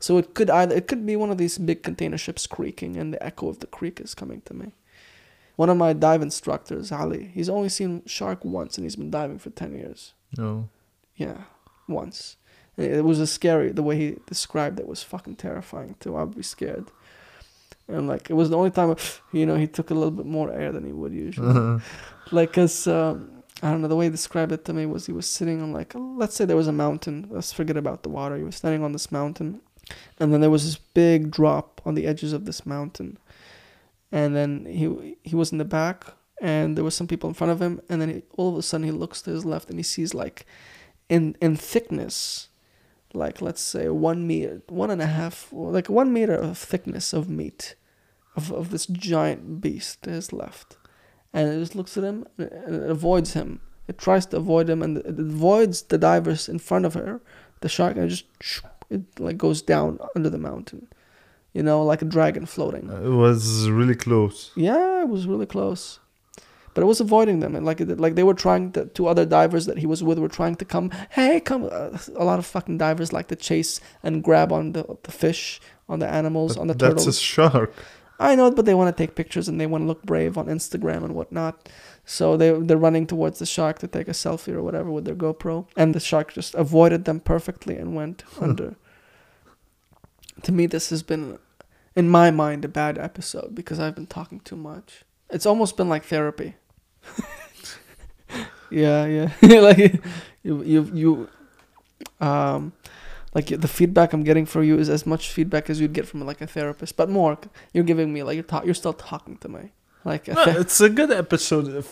[0.02, 3.14] So it could either it could be one of these big container ships creaking and
[3.14, 4.74] the echo of the creak is coming to me.
[5.56, 9.38] One of my dive instructors, Ali, he's only seen shark once and he's been diving
[9.38, 10.14] for 10 years.
[10.36, 10.70] No.
[11.16, 11.44] Yeah,
[11.88, 12.38] once.
[12.78, 16.18] And it was a scary the way he described it was fucking terrifying too.
[16.18, 16.88] I'd be scared.
[17.88, 18.96] And like it was the only time
[19.32, 21.80] you know he took a little bit more air than he would usually.
[22.32, 25.12] like cause um, I don't know the way he described it to me was he
[25.12, 27.28] was sitting on like let's say there was a mountain.
[27.30, 28.36] Let's forget about the water.
[28.36, 29.62] He was standing on this mountain,
[30.20, 33.18] and then there was this big drop on the edges of this mountain,
[34.12, 36.06] and then he he was in the back,
[36.42, 38.62] and there was some people in front of him, and then he, all of a
[38.62, 40.46] sudden he looks to his left and he sees like,
[41.10, 42.50] in in thickness,
[43.14, 47.30] like let's say one meter, one and a half, like one meter of thickness of
[47.30, 47.76] meat,
[48.36, 50.78] of of this giant beast to his left,
[51.34, 53.62] and it just looks at him and it avoids him.
[53.88, 57.20] It tries to avoid him and it avoids the divers in front of her,
[57.60, 58.26] the shark, and it just
[58.96, 60.88] it like goes down under the mountain,
[61.54, 62.90] you know, like a dragon floating.
[62.90, 64.52] It was really close.
[64.56, 66.00] Yeah, it was really close.
[66.74, 68.86] But it was avoiding them, and like like they were trying to.
[68.98, 70.90] Two other divers that he was with were trying to come.
[71.10, 71.64] Hey, come!
[71.70, 75.60] Uh, a lot of fucking divers like to chase and grab on the the fish,
[75.90, 77.18] on the animals, But on the that's turtles.
[77.18, 77.74] a shark.
[78.22, 80.46] I know, but they want to take pictures and they want to look brave on
[80.46, 81.68] Instagram and whatnot.
[82.06, 85.16] So they they're running towards the shark to take a selfie or whatever with their
[85.26, 88.76] GoPro, and the shark just avoided them perfectly and went under.
[90.44, 91.38] To me, this has been,
[91.96, 95.04] in my mind, a bad episode because I've been talking too much.
[95.30, 96.56] It's almost been like therapy.
[98.70, 100.02] yeah, yeah, like
[100.44, 101.30] you you you,
[102.26, 102.74] um,
[103.34, 106.26] like the feedback I'm getting from you is as much feedback as you'd get from
[106.26, 107.38] like a therapist, but more.
[107.74, 109.72] You're giving me like you're ta- you're still talking to me.
[110.06, 111.88] Like a No, the- it's a good episode if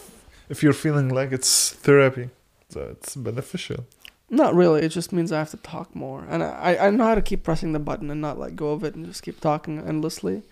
[0.50, 2.30] if you're feeling like it's therapy.
[2.70, 3.86] So it's beneficial.
[4.30, 4.82] Not really.
[4.84, 7.44] It just means I have to talk more, and I I know how to keep
[7.44, 10.44] pressing the button and not let go of it and just keep talking endlessly.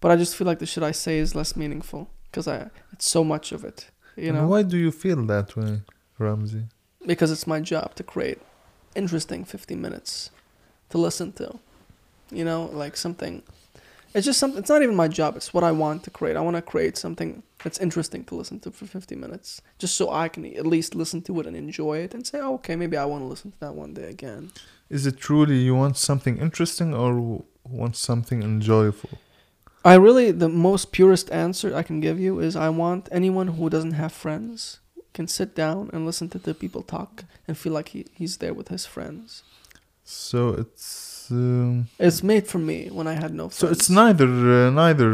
[0.00, 3.08] But I just feel like the shit I say is less meaningful because I it's
[3.08, 3.90] so much of it.
[4.16, 5.82] You And know, why do you feel that way,
[6.18, 6.64] Ramsey?
[7.06, 8.38] because it's my job to create
[8.94, 10.30] interesting 50 minutes
[10.90, 11.58] to listen to.
[12.30, 13.42] You know, like something.
[14.14, 14.58] It's just something.
[14.58, 15.36] It's not even my job.
[15.36, 16.36] It's what I want to create.
[16.36, 20.10] I want to create something that's interesting to listen to for 50 minutes, just so
[20.10, 22.96] I can at least listen to it and enjoy it and say, oh, okay, maybe
[22.96, 24.52] I want to listen to that one day again.
[24.90, 29.18] Is it truly you want something interesting or want something enjoyable?
[29.84, 33.68] I really, the most purest answer I can give you is I want anyone who
[33.70, 34.78] doesn't have friends
[35.12, 38.54] can sit down and listen to the people talk and feel like he, he's there
[38.54, 39.42] with his friends.
[40.04, 43.56] So it's um, It's made for me when I had no friends.
[43.58, 45.10] so it's neither uh, neither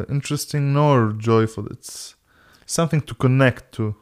[0.00, 1.66] uh, interesting nor joyful.
[1.66, 2.14] It's
[2.66, 3.94] something to connect to.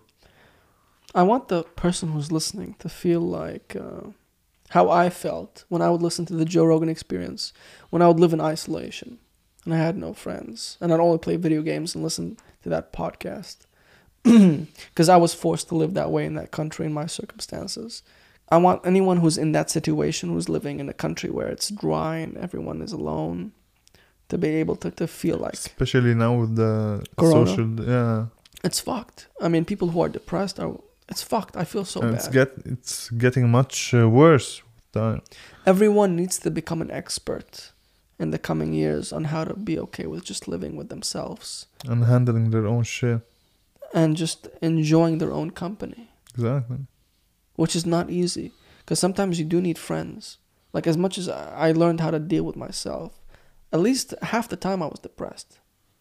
[1.15, 4.11] I want the person who's listening to feel like uh,
[4.71, 7.53] how I felt when I would listen to the Joe Rogan experience,
[7.91, 9.19] when I would live in isolation
[9.65, 12.93] and I had no friends and I'd only play video games and listen to that
[12.93, 13.57] podcast.
[14.93, 18.03] Because I was forced to live that way in that country in my circumstances.
[18.49, 22.17] I want anyone who's in that situation, who's living in a country where it's dry
[22.19, 23.53] and everyone is alone,
[24.29, 27.47] to be able to, to feel like Especially now with the Corona?
[27.47, 28.27] social, yeah,
[28.65, 29.27] it's fucked.
[29.41, 30.73] I mean, people who are depressed are.
[31.09, 31.57] It's fucked.
[31.57, 32.19] I feel so and bad.
[32.19, 35.21] it's get it's getting much uh, worse with time.
[35.65, 37.73] Everyone needs to become an expert
[38.19, 42.05] in the coming years on how to be okay with just living with themselves and
[42.05, 43.21] handling their own shit.
[43.95, 46.79] and just enjoying their own company, Exactly.
[47.57, 50.39] Which is not easy because sometimes you do need friends.
[50.73, 53.21] Like, as much as I learned how to deal with myself,
[53.73, 55.59] at least half the time I was depressed.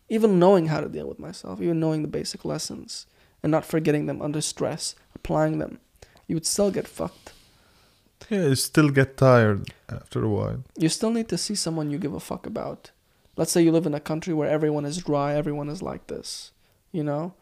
[0.07, 3.07] Even knowing how to deal with myself, even knowing the basic lessons
[3.41, 5.79] and not forgetting them under stress, applying them,
[6.27, 7.31] you would still get fucked.
[8.29, 10.63] Yeah, you still get tired after a while.
[10.77, 12.91] you still need to see someone you give a fuck about.
[13.37, 16.51] Let's say you live in a country where everyone is dry, everyone is like this,
[16.91, 17.33] you know?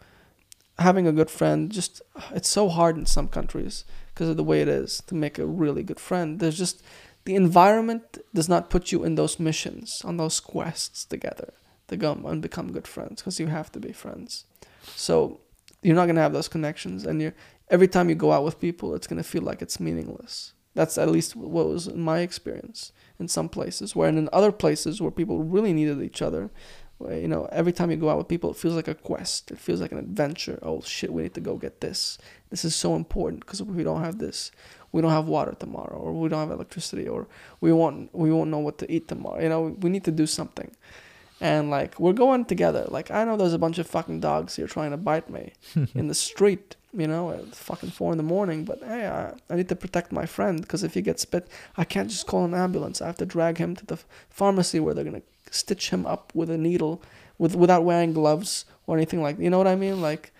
[0.79, 2.01] Having a good friend, just,
[2.31, 5.45] it's so hard in some countries because of the way it is to make a
[5.45, 6.39] really good friend.
[6.39, 6.83] There's just,
[7.25, 11.53] the environment does not put you in those missions, on those quests together
[11.87, 14.45] to go and become good friends because you have to be friends.
[14.95, 15.41] So
[15.81, 17.33] you're not going to have those connections and you're,
[17.69, 20.53] every time you go out with people, it's going to feel like it's meaningless.
[20.75, 23.95] That's at least what was in my experience in some places.
[23.95, 26.49] Where in other places where people really needed each other,
[27.11, 29.51] you know, every time you go out with people, it feels like a quest.
[29.51, 30.59] It feels like an adventure.
[30.61, 32.17] Oh shit, we need to go get this.
[32.49, 34.51] This is so important because if we don't have this,
[34.91, 37.27] we don't have water tomorrow, or we don't have electricity, or
[37.61, 39.41] we won't we won't know what to eat tomorrow.
[39.41, 40.71] You know, we need to do something.
[41.41, 42.85] And like we're going together.
[42.87, 45.53] Like I know there's a bunch of fucking dogs here trying to bite me
[45.95, 46.75] in the street.
[46.95, 48.65] You know, at fucking four in the morning.
[48.65, 51.85] But hey, I, I need to protect my friend because if he gets bit, I
[51.85, 53.01] can't just call an ambulance.
[53.01, 53.97] I have to drag him to the
[54.29, 55.23] pharmacy where they're gonna
[55.53, 57.01] stitch him up with a needle,
[57.37, 59.39] with without wearing gloves or anything like.
[59.39, 60.01] You know what I mean?
[60.01, 60.31] Like,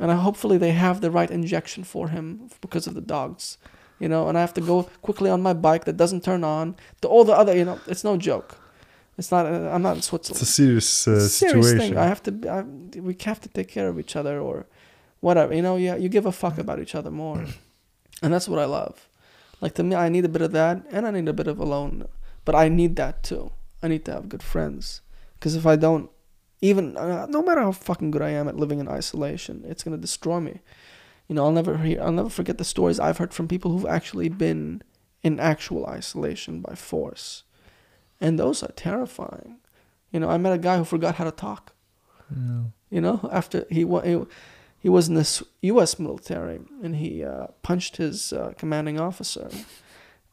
[0.00, 3.58] and I, hopefully they have the right injection for him because of the dogs.
[3.98, 6.74] You know, and I have to go quickly on my bike that doesn't turn on.
[7.00, 8.58] The all the other, you know, it's no joke.
[9.16, 9.46] It's not.
[9.46, 10.40] Uh, I'm not in Switzerland.
[10.42, 11.94] It's a serious, uh, It's a serious situation.
[11.94, 11.98] thing.
[11.98, 12.32] I have to.
[12.50, 12.62] I,
[12.98, 14.66] we have to take care of each other, or
[15.20, 15.54] whatever.
[15.54, 17.44] You know, yeah, you give a fuck about each other more,
[18.22, 19.08] and that's what I love.
[19.60, 21.60] Like to me, I need a bit of that, and I need a bit of
[21.60, 22.08] alone,
[22.44, 23.52] but I need that too.
[23.82, 25.02] I need to have good friends,
[25.34, 26.10] because if I don't,
[26.64, 29.96] Even uh, no matter how fucking good I am at living in isolation, it's gonna
[29.96, 30.60] destroy me.
[31.26, 33.96] You know, I'll never hear, I'll never forget the stories I've heard from people who've
[33.96, 34.82] actually been
[35.22, 37.42] in actual isolation by force,
[38.20, 39.58] and those are terrifying.
[40.12, 41.74] You know, I met a guy who forgot how to talk.
[42.30, 42.72] No.
[42.90, 44.24] You know, after he he,
[44.78, 45.98] he was in the U.S.
[45.98, 49.48] military and he uh, punched his uh, commanding officer,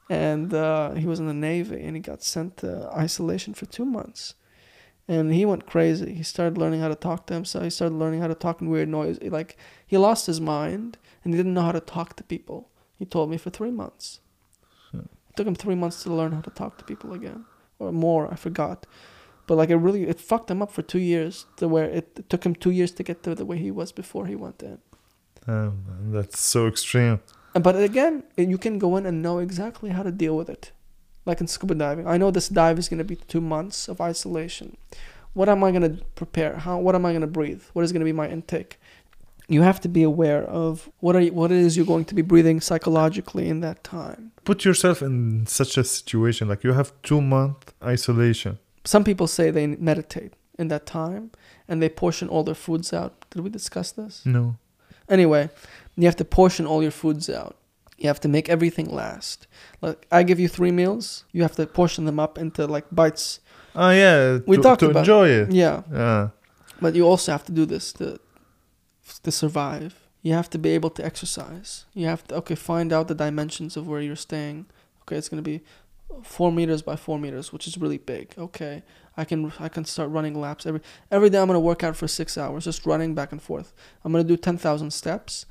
[0.10, 3.86] and uh, he was in the Navy and he got sent to isolation for two
[3.86, 4.34] months,
[5.07, 6.14] and he went crazy.
[6.16, 7.64] He started learning how to talk to himself.
[7.64, 9.20] He started learning how to talk in weird noise.
[9.22, 12.70] Like he lost his mind and he didn't know how to talk to people.
[12.97, 14.20] He told me for three months.
[14.91, 14.99] Hmm.
[15.30, 17.45] It took him three months to learn how to talk to people again,
[17.78, 18.32] or more.
[18.32, 18.86] I forgot.
[19.47, 21.45] But like it really, it fucked him up for two years.
[21.57, 23.91] To where it, it took him two years to get to the way he was
[23.91, 24.80] before he went in.
[25.45, 27.20] Damn, man, that's so extreme.
[27.62, 30.72] But again, you can go in and know exactly how to deal with it.
[31.26, 34.01] Like in scuba diving, I know this dive is going to be two months of
[34.01, 34.78] isolation.
[35.34, 36.57] What am I going to prepare?
[36.57, 36.80] How?
[36.80, 37.64] What am I going to breathe?
[37.74, 38.80] What is going to be my intake?
[39.47, 42.16] You have to be aware of what are you, what it is you're going to
[42.16, 44.32] be breathing psychologically in that time.
[44.43, 48.60] Put yourself in such a situation like you have two month isolation.
[48.86, 51.32] Some people say they meditate in that time
[51.68, 53.26] and they portion all their foods out.
[53.32, 54.26] Did we discuss this?
[54.26, 54.57] No.
[55.10, 55.49] Anyway,
[56.02, 57.56] you have to portion all your foods out.
[57.97, 59.47] You have to make everything last.
[59.82, 63.39] Like I give you three meals, you have to portion them up into like bites.
[63.76, 64.39] Oh yeah.
[64.47, 65.52] We to, talked to about- enjoy it.
[65.52, 66.30] Yeah, Yeah.
[66.82, 68.20] but you also have to do this to
[69.24, 69.93] to survive.
[70.22, 71.86] You have to be able to exercise.
[71.93, 74.66] You have to okay find out the dimensions of where you're staying.
[75.02, 75.62] Okay, it's gonna be
[76.24, 78.34] four meters by four meters, which is really big.
[78.38, 78.84] Okay,
[79.18, 80.82] I can I can start running laps every
[81.12, 81.39] every day.
[81.39, 83.74] I'm gonna work out for six hours, just running back and forth.
[84.04, 85.45] I'm gonna do ten thousand steps.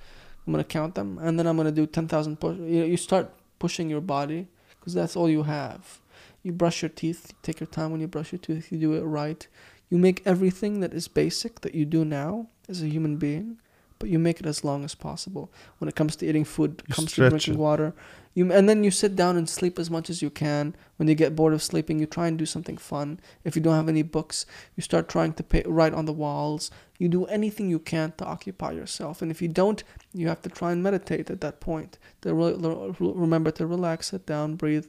[0.49, 2.57] I'm gonna count them, and then I'm gonna do ten thousand push.
[2.57, 4.49] You, you start pushing your body
[4.81, 6.01] because that's all you have.
[6.43, 7.27] You brush your teeth.
[7.29, 8.73] You take your time when you brush your teeth.
[8.73, 9.47] You do it right.
[9.91, 13.59] You make everything that is basic that you do now as a human being,
[13.99, 15.53] but you make it as long as possible.
[15.79, 17.61] When it comes to eating food, You comes to drinking it.
[17.61, 17.93] water,
[18.35, 20.75] you and then you sit down and sleep as much as you can.
[20.97, 23.21] When you get bored of sleeping, you try and do something fun.
[23.45, 24.47] If you don't have any books,
[24.77, 26.71] you start trying to pay, write on the walls.
[26.99, 30.49] You do anything you can to occupy yourself, and if you don't, you have to
[30.49, 31.99] try and meditate at that point.
[32.23, 34.87] To re- re- remember to relax, sit down, breathe.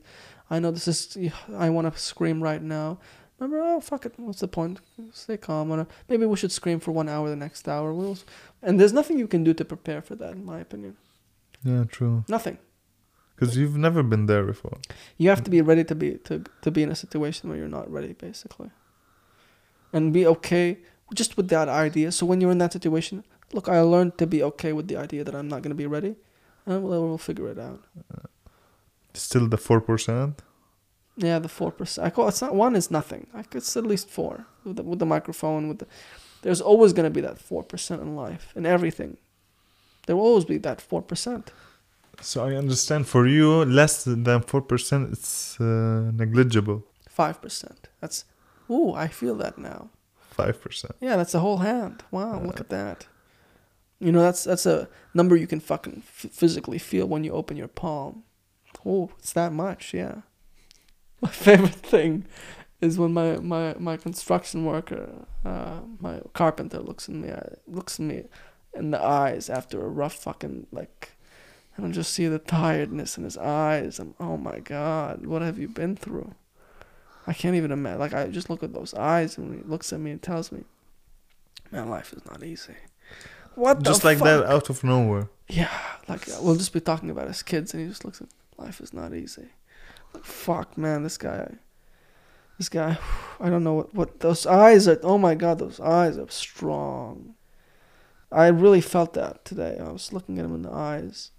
[0.49, 1.32] I know this is.
[1.55, 2.99] I want to scream right now.
[3.39, 4.13] Remember, oh fuck it.
[4.17, 4.80] What's the point?
[5.13, 5.88] Stay calm.
[6.09, 7.93] Maybe we should scream for one hour the next hour.
[7.93, 8.17] We'll,
[8.61, 10.97] and there's nothing you can do to prepare for that, in my opinion.
[11.63, 12.26] Yeah, true.
[12.28, 12.57] Nothing.
[13.36, 14.78] Because you've never been there before.
[15.17, 17.70] You have to be ready to be to to be in a situation where you're
[17.70, 18.72] not ready, basically,
[19.93, 20.80] and be okay
[21.13, 22.11] just with that idea.
[22.11, 23.24] So when you're in that situation,
[23.54, 25.88] look, I learned to be okay with the idea that I'm not going to be
[25.88, 26.16] ready,
[26.66, 27.84] and we'll, we'll figure it out.
[28.14, 28.28] Uh,
[29.14, 30.41] still the four percent.
[31.18, 32.08] Yeah, the four percent.
[32.08, 33.28] I call it's not one is nothing.
[33.34, 35.68] I could it's at least four with the, with the microphone.
[35.68, 35.88] With the,
[36.41, 39.18] there's always gonna be that four percent in life in everything.
[40.06, 41.52] There will always be that four percent.
[42.22, 45.12] So I understand for you less than four percent.
[45.12, 46.84] It's uh, negligible.
[47.10, 47.89] Five percent.
[48.00, 48.26] That's
[48.72, 49.89] ooh, I feel that now.
[50.30, 50.95] Five percent.
[51.02, 52.04] Yeah, that's a whole hand.
[52.12, 53.08] Wow, look uh, at that.
[54.00, 57.58] You know, that's that's a number you can fucking f- physically feel when you open
[57.58, 58.24] your palm.
[58.86, 60.22] Oh, it's that much, yeah.
[61.22, 62.26] My favorite thing
[62.80, 68.00] is when my my my construction worker, uh, my carpenter looks at me, uh, looks
[68.00, 68.24] at me
[68.74, 71.12] in the eyes after a rough fucking like,
[71.76, 74.00] and I just see the tiredness in his eyes.
[74.00, 76.34] I'm, oh my god, what have you been through?
[77.28, 78.00] I can't even imagine.
[78.00, 80.64] Like I just look at those eyes and he looks at me and tells me,
[81.70, 82.76] "Man, life is not easy."
[83.60, 85.28] What Just like that out of nowhere.
[85.49, 85.70] Yeah,
[86.07, 88.93] like we'll just be talking about as kids, and he just looks at life is
[88.93, 89.49] not easy.
[90.14, 91.55] Like, fuck, man, this guy,
[92.57, 92.97] this guy,
[93.39, 94.97] I don't know what what those eyes are.
[95.03, 97.36] Oh my god, those eyes are strong.
[98.32, 99.78] I really felt that today.
[99.78, 101.32] I was looking at him in the eyes.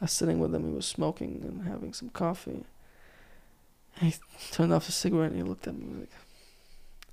[0.00, 0.68] I was sitting with him.
[0.68, 2.64] He was smoking and having some coffee.
[3.98, 4.14] And he
[4.52, 6.12] turned off his cigarette and he looked at me like,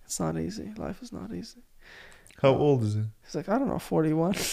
[0.05, 0.73] "It's not easy.
[0.77, 1.63] Life is not easy."
[2.41, 3.03] How old is he?
[3.25, 4.35] He's like, "I don't know, 41."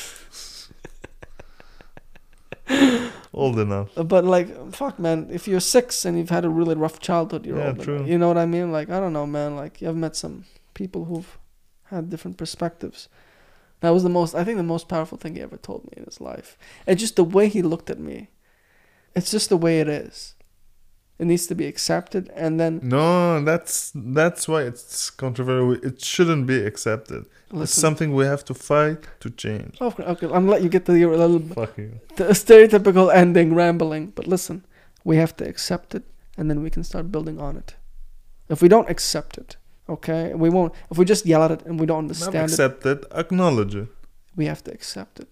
[3.32, 3.90] Old enough.
[3.96, 5.28] But like, fuck, man.
[5.30, 7.82] If you're six and you've had a really rough childhood, you're Yeah, old.
[7.82, 8.04] true.
[8.04, 8.70] You know what I mean?
[8.70, 9.56] Like, I don't know, man.
[9.56, 11.36] Like, I've met some people who've
[11.86, 13.08] had different perspectives.
[13.80, 14.34] That was the most.
[14.34, 16.56] I think the most powerful thing he ever told me in his life.
[16.86, 18.28] And just the way he looked at me.
[19.16, 20.34] It's just the way it is.
[21.18, 25.72] It needs to be accepted, and then No, that's that's why it's controversial.
[25.88, 27.26] It shouldn't be accepted.
[27.52, 29.76] It's something we have to fight to change.
[29.80, 32.00] Oh, okay, I'm let you get to your little Fuck you.
[32.16, 34.12] the stereotypical ending rambling.
[34.16, 34.64] But listen,
[35.04, 36.02] we have to accept it,
[36.36, 37.76] and then we can start building on it.
[38.48, 39.56] If we don't accept it,
[39.88, 40.72] Okay, we won't.
[40.90, 43.74] If we just yell at it and we don't Not understand it, accept it, acknowledge
[43.76, 43.88] it.
[44.34, 45.28] we have to accept it.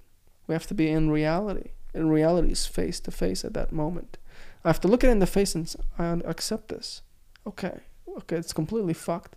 [0.47, 1.71] We have to be in reality.
[1.95, 4.19] And reality is face to face at that moment.
[4.65, 7.03] I have to look it in the face and I accept this.
[7.47, 7.81] Okay,
[8.19, 9.37] okay, it's completely fucked.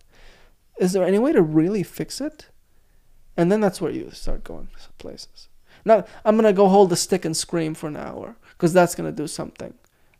[0.77, 2.49] Is there any way to really fix it?
[3.37, 5.49] And then that's where you start going places.
[5.83, 9.11] Now I'm gonna go hold the stick and scream for an hour because that's gonna
[9.11, 9.73] do something.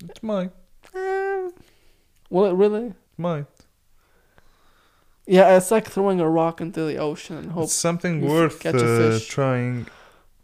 [0.03, 0.51] It might.
[0.93, 1.49] Eh,
[2.29, 2.87] will it really?
[2.87, 3.45] It might.
[5.27, 7.65] Yeah, it's like throwing a rock into the ocean and hope.
[7.65, 9.87] It's something worth catch a uh, trying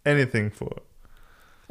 [0.06, 0.82] anything for.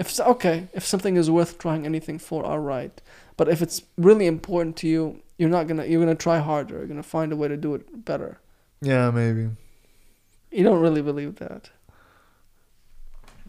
[0.01, 3.03] If it's, okay, if something is worth trying anything for, all right.
[3.37, 6.79] But if it's really important to you, you're not gonna you're gonna try harder.
[6.79, 8.41] You're gonna find a way to do it better.
[8.81, 9.51] Yeah, maybe.
[10.51, 11.69] You don't really believe that.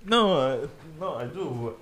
[0.06, 0.68] No, I,
[1.00, 1.76] no, I do.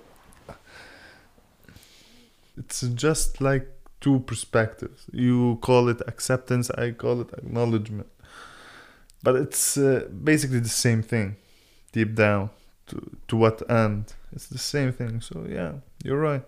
[2.56, 3.66] It's just like
[4.00, 5.06] two perspectives.
[5.12, 8.06] You call it acceptance, I call it acknowledgement.
[9.24, 11.36] But it's uh, basically the same thing,
[11.90, 12.50] deep down.
[12.86, 12.96] To
[13.28, 14.14] to what end?
[14.32, 15.20] It's the same thing.
[15.20, 15.72] So yeah,
[16.04, 16.42] you're right.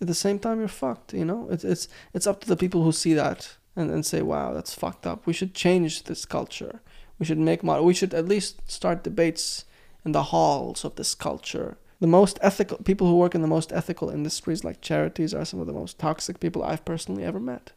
[0.00, 1.12] At the same time, you're fucked.
[1.12, 4.22] You know, it's it's it's up to the people who see that and, and say,
[4.22, 5.26] "Wow, that's fucked up.
[5.26, 6.80] We should change this culture.
[7.18, 9.64] We should make mod- We should at least start debates
[10.04, 13.72] in the halls of this culture." The most ethical people who work in the most
[13.72, 17.72] ethical industries, like charities, are some of the most toxic people I've personally ever met.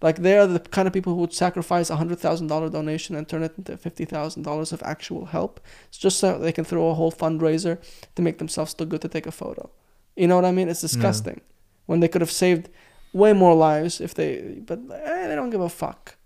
[0.00, 3.16] Like they are the kind of people who would sacrifice a hundred thousand dollar donation
[3.16, 5.60] and turn it into fifty thousand dollars of actual help.
[5.88, 7.78] It's just so they can throw a whole fundraiser
[8.14, 9.70] to make themselves look good to take a photo.
[10.16, 10.68] You know what I mean?
[10.68, 11.40] It's disgusting.
[11.86, 12.68] When they could have saved
[13.12, 16.16] way more lives if they, but eh, they don't give a fuck.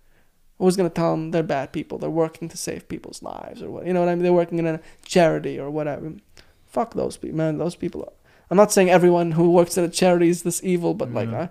[0.59, 1.97] Who's gonna tell them they're bad people?
[1.97, 3.87] They're working to save people's lives or what?
[3.87, 4.23] You know what I mean?
[4.23, 6.13] They're working in a charity or whatever.
[6.67, 7.57] Fuck those people, man.
[7.57, 8.03] Those people.
[8.03, 8.13] Are,
[8.51, 11.49] I'm not saying everyone who works in a charity is this evil, but like I,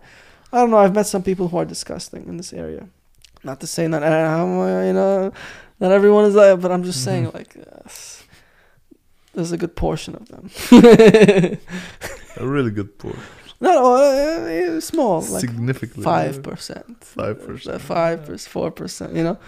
[0.52, 0.78] I don't know.
[0.78, 2.86] I've met some people who are disgusting in this area.
[3.44, 5.32] Not to say not, uh, you know,
[5.80, 7.34] not everyone is like, but I'm just saying Mhm.
[7.34, 7.56] like.
[7.56, 7.88] Uh,
[9.34, 10.50] there's a good portion of them.
[12.36, 13.20] A really good portion.
[13.60, 16.02] No, uh, small, like Significantly.
[16.04, 17.80] five percent, 5%.
[17.80, 19.14] five percent, four percent.
[19.14, 19.38] You know,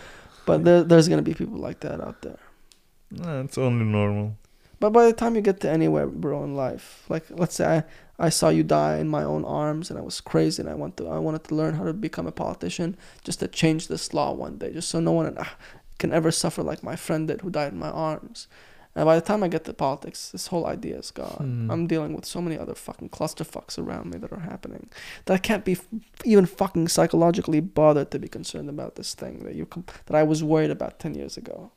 [0.46, 2.38] but there, there's gonna be people like that out there.
[3.10, 4.36] Nah, it's only normal.
[4.84, 7.78] But by the time you get to anywhere, bro, in life, like let's say
[8.18, 10.74] I, I saw you die in my own arms, and I was crazy, and I
[10.74, 14.12] want to I wanted to learn how to become a politician, just to change this
[14.12, 15.56] law one day, just so no one ah,
[15.98, 18.46] can ever suffer like my friend did who died in my arms.
[18.94, 21.64] And by the time I get to politics, this whole idea is gone.
[21.64, 21.70] Hmm.
[21.70, 24.90] I'm dealing with so many other fucking clusterfucks around me that are happening
[25.24, 25.88] that I can't be f-
[26.26, 30.24] even fucking psychologically bothered to be concerned about this thing that you com- that I
[30.24, 31.72] was worried about ten years ago.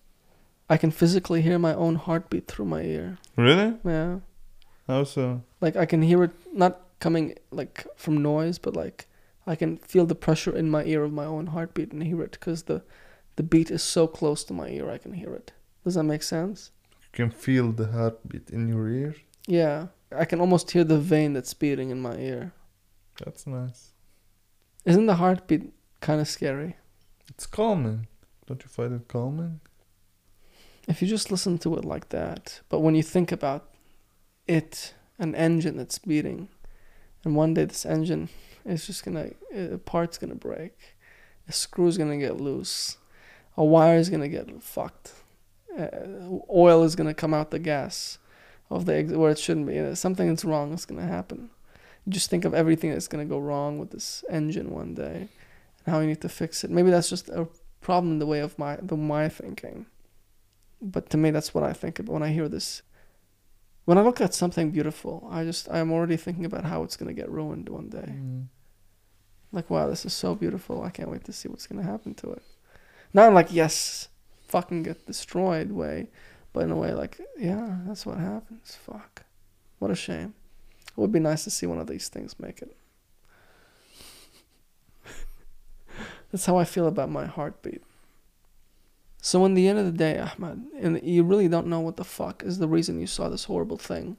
[0.69, 3.17] I can physically hear my own heartbeat through my ear.
[3.35, 3.75] Really?
[3.85, 4.19] Yeah,
[4.87, 5.43] How so?
[5.61, 9.07] like I can hear it not coming like from noise, but like
[9.45, 12.31] I can feel the pressure in my ear of my own heartbeat and hear it
[12.31, 12.83] because the
[13.37, 14.89] the beat is so close to my ear.
[14.89, 15.53] I can hear it.
[15.83, 16.71] Does that make sense?
[17.13, 19.15] You can feel the heartbeat in your ear.
[19.47, 22.51] Yeah, I can almost hear the vein that's beating in my ear.
[23.23, 23.93] That's nice.
[24.85, 26.75] Isn't the heartbeat kind of scary?
[27.29, 28.07] It's calming.
[28.47, 29.59] Don't you find it calming?
[30.87, 33.69] If you just listen to it like that, but when you think about
[34.47, 36.47] it, an engine that's beating,
[37.25, 38.29] and one day this engine
[38.63, 40.95] is just gonna, a part's gonna break,
[41.47, 42.97] a screw's gonna get loose,
[43.57, 45.11] a wire's gonna get fucked,
[45.77, 45.87] uh,
[46.49, 48.17] oil is gonna come out the gas
[48.69, 49.95] of the ex- where it shouldn't be.
[49.95, 51.49] Something that's wrong is gonna happen.
[52.07, 55.27] Just think of everything that's gonna go wrong with this engine one day,
[55.85, 56.71] and how you need to fix it.
[56.71, 57.47] Maybe that's just a
[57.81, 59.85] problem in the way of my the my thinking.
[60.81, 62.81] But to me, that's what I think of when I hear this.
[63.85, 67.13] When I look at something beautiful, I just I'm already thinking about how it's gonna
[67.13, 68.09] get ruined one day.
[68.09, 68.47] Mm.
[69.51, 70.83] Like, wow, this is so beautiful.
[70.83, 72.43] I can't wait to see what's gonna happen to it.
[73.13, 74.09] Not in like yes,
[74.47, 76.09] fucking get destroyed way,
[76.53, 78.75] but in a way like yeah, that's what happens.
[78.75, 79.23] Fuck,
[79.79, 80.33] what a shame.
[80.89, 82.75] It would be nice to see one of these things make it.
[86.31, 87.83] that's how I feel about my heartbeat.
[89.21, 92.05] So in the end of the day, Ahmad, and you really don't know what the
[92.05, 94.17] fuck is the reason you saw this horrible thing.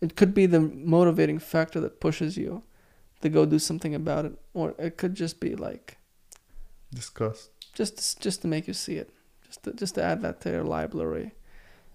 [0.00, 2.62] It could be the motivating factor that pushes you
[3.20, 5.98] to go do something about it, or it could just be like
[6.94, 7.50] Disgust.
[7.74, 9.10] just just to make you see it,
[9.44, 11.32] just to, just to add that to your library.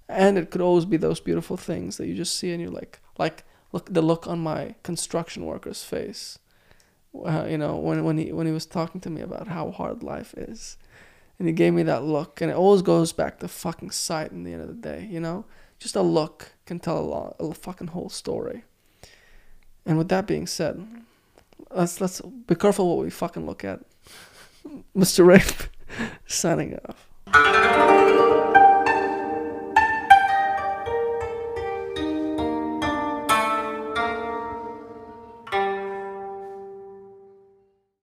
[0.10, 3.00] And it could always be those beautiful things that you just see and you're like,
[3.18, 6.40] like look the look on my construction worker's face.
[7.26, 10.04] Uh, you know when when he when he was talking to me about how hard
[10.04, 10.78] life is,
[11.40, 14.32] and he gave me that look, and it always goes back to fucking sight.
[14.32, 15.46] In the end of the day, you know,
[15.80, 18.64] just a look can tell a lot, a fucking whole story.
[19.86, 20.86] And with that being said,
[21.72, 23.82] let's let's be careful what we fucking look at,
[24.96, 25.36] Mr.
[25.36, 25.70] Ape.
[26.26, 28.23] Signing off.